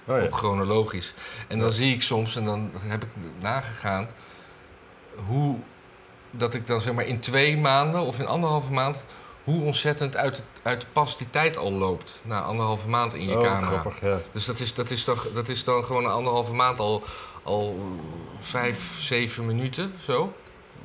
[0.04, 0.24] Oh ja.
[0.24, 1.14] op chronologisch.
[1.48, 1.74] En dan Ja.
[1.74, 3.08] zie ik soms, en dan heb ik
[3.40, 4.08] nagegaan,
[5.26, 5.56] hoe
[6.30, 9.04] dat ik dan zeg maar in twee maanden of in anderhalve maand,
[9.44, 12.22] hoe ontzettend uit, de- uit de pas die tijd al loopt.
[12.24, 13.66] Na anderhalve maand in je oh, camera.
[13.66, 14.18] grappig, ja.
[14.32, 17.02] Dus dat is, dat, is dan, dat is dan gewoon een anderhalve maand al,
[17.42, 17.78] al
[18.40, 20.32] vijf, zeven minuten zo.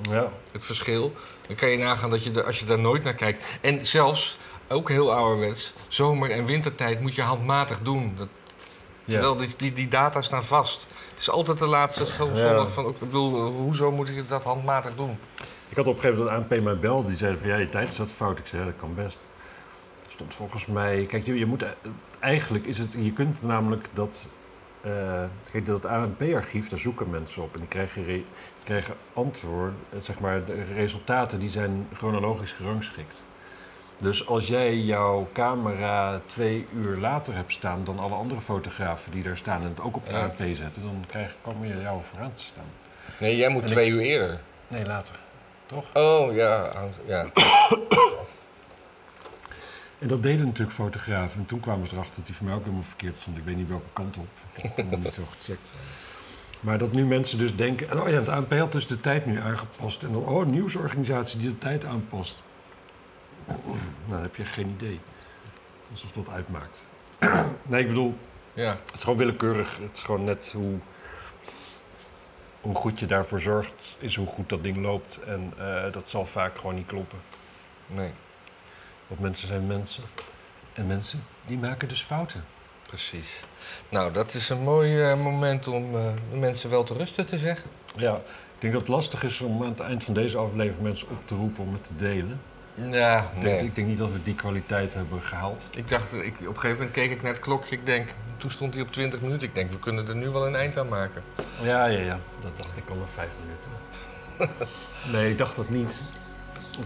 [0.02, 1.14] Ja, Het verschil.
[1.48, 3.46] Dan kan je nagaan dat je er, als je daar nooit naar kijkt.
[3.62, 8.14] En zelfs, ook heel ouderwets, zomer- en wintertijd moet je handmatig doen.
[8.18, 8.28] Dat,
[9.06, 9.12] ja.
[9.12, 10.88] Terwijl die, die, die data staan vast.
[11.16, 12.36] Het is altijd de laatste Ja.
[12.36, 15.18] zondag van, ik bedoel, hoezo moet ik dat handmatig doen?
[15.70, 17.08] Ik had op een gegeven moment een ANP mij belde.
[17.08, 18.40] Die zei van, ja, je tijd staat fout.
[18.40, 19.30] Ik zei, ja, dat kan best.
[20.10, 21.06] Stond volgens mij...
[21.06, 21.66] Kijk, je, je moet...
[22.20, 22.94] Eigenlijk is het...
[22.98, 24.30] Je kunt namelijk dat...
[24.82, 27.54] eh, kijk, dat ANP-archief, daar zoeken mensen op.
[27.54, 28.26] En die krijgen, re- die
[28.64, 29.74] krijgen antwoord...
[29.90, 33.24] eh, Zeg maar, de resultaten die zijn chronologisch gerangschikt.
[33.98, 39.24] Dus als jij jouw camera twee uur later hebt staan dan alle andere fotografen die
[39.24, 40.24] daar staan en het ook op de Ja.
[40.24, 42.66] ANP zetten, dan krijg, kom je jou vooraan te staan.
[43.20, 44.40] Nee, jij moet En twee uur eerder.
[44.68, 45.16] Nee, later.
[45.66, 45.86] Toch?
[45.94, 46.72] Oh, ja.
[47.06, 47.26] ja.
[50.00, 51.40] En dat deden natuurlijk fotografen.
[51.40, 53.38] En toen kwamen ze erachter dat die voor mij ook helemaal verkeerd stond.
[53.38, 54.28] Ik weet niet welke kant op.
[54.56, 55.68] Ik heb het niet zo gecheckt.
[56.60, 57.90] Maar dat nu mensen dus denken...
[57.90, 60.04] En oh ja, het ANP had dus de tijd nu aangepast.
[60.04, 62.44] En dan, oh, een nieuwsorganisatie die de tijd aanpast.
[63.48, 63.60] Nou,
[64.10, 65.00] dan heb je geen idee.
[65.92, 66.86] Alsof dat uitmaakt.
[67.64, 68.18] nee, ik bedoel,
[68.54, 68.78] ja.
[68.86, 69.78] het is gewoon willekeurig.
[69.78, 70.78] Het is gewoon net hoe,
[72.62, 75.20] hoe goed je daarvoor zorgt, is hoe goed dat ding loopt.
[75.26, 77.20] En eh, dat zal vaak gewoon niet kloppen.
[77.88, 78.12] Nee,
[79.08, 80.04] Want mensen zijn mensen.
[80.74, 82.46] En mensen, die maken dus fouten.
[82.88, 83.44] precies.
[83.90, 87.38] Nou, dat is een mooi eh, moment om eh, de mensen wel te rusten te
[87.38, 87.70] zeggen.
[87.96, 91.10] Ja, ik denk dat het lastig is om aan het eind van deze aflevering mensen
[91.10, 92.42] op te roepen om het te delen.
[92.76, 93.44] Ja, Ik, nee.
[93.44, 95.68] denk, ik denk niet dat we die kwaliteit hebben gehaald.
[95.76, 97.76] Ik dacht, ik, op een gegeven moment keek ik naar het klokje.
[97.76, 99.48] Ik denk, toen stond hij op 20 minuten.
[99.48, 101.24] Ik denk, we kunnen er nu wel een eind aan maken.
[101.62, 102.20] Ja, ja, ja.
[102.42, 103.70] Dat dacht ik al na vijf minuten.
[105.14, 106.02] nee, ik dacht dat niet.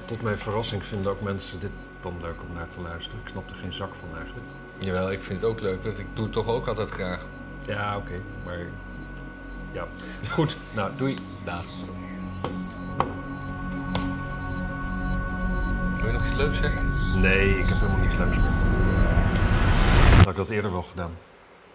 [0.05, 1.71] Tot mijn verrassing vinden ook mensen dit
[2.01, 3.19] dan leuk om naar te luisteren.
[3.23, 4.47] Ik snap er geen zak van eigenlijk.
[4.77, 5.83] Jawel, ik vind het ook leuk.
[5.83, 7.25] Want ik doe het toch ook altijd graag.
[7.65, 8.13] Ja, oké.
[8.45, 8.57] Maar
[9.71, 9.87] ja.
[10.29, 10.57] Goed.
[10.73, 11.17] Nou, doei.
[11.43, 11.65] Dag.
[16.09, 17.19] Wil je nog iets leuks zeggen?
[17.21, 18.51] Nee, ik heb helemaal niets leuks meer.
[20.17, 21.11] Had ik dat eerder wel gedaan.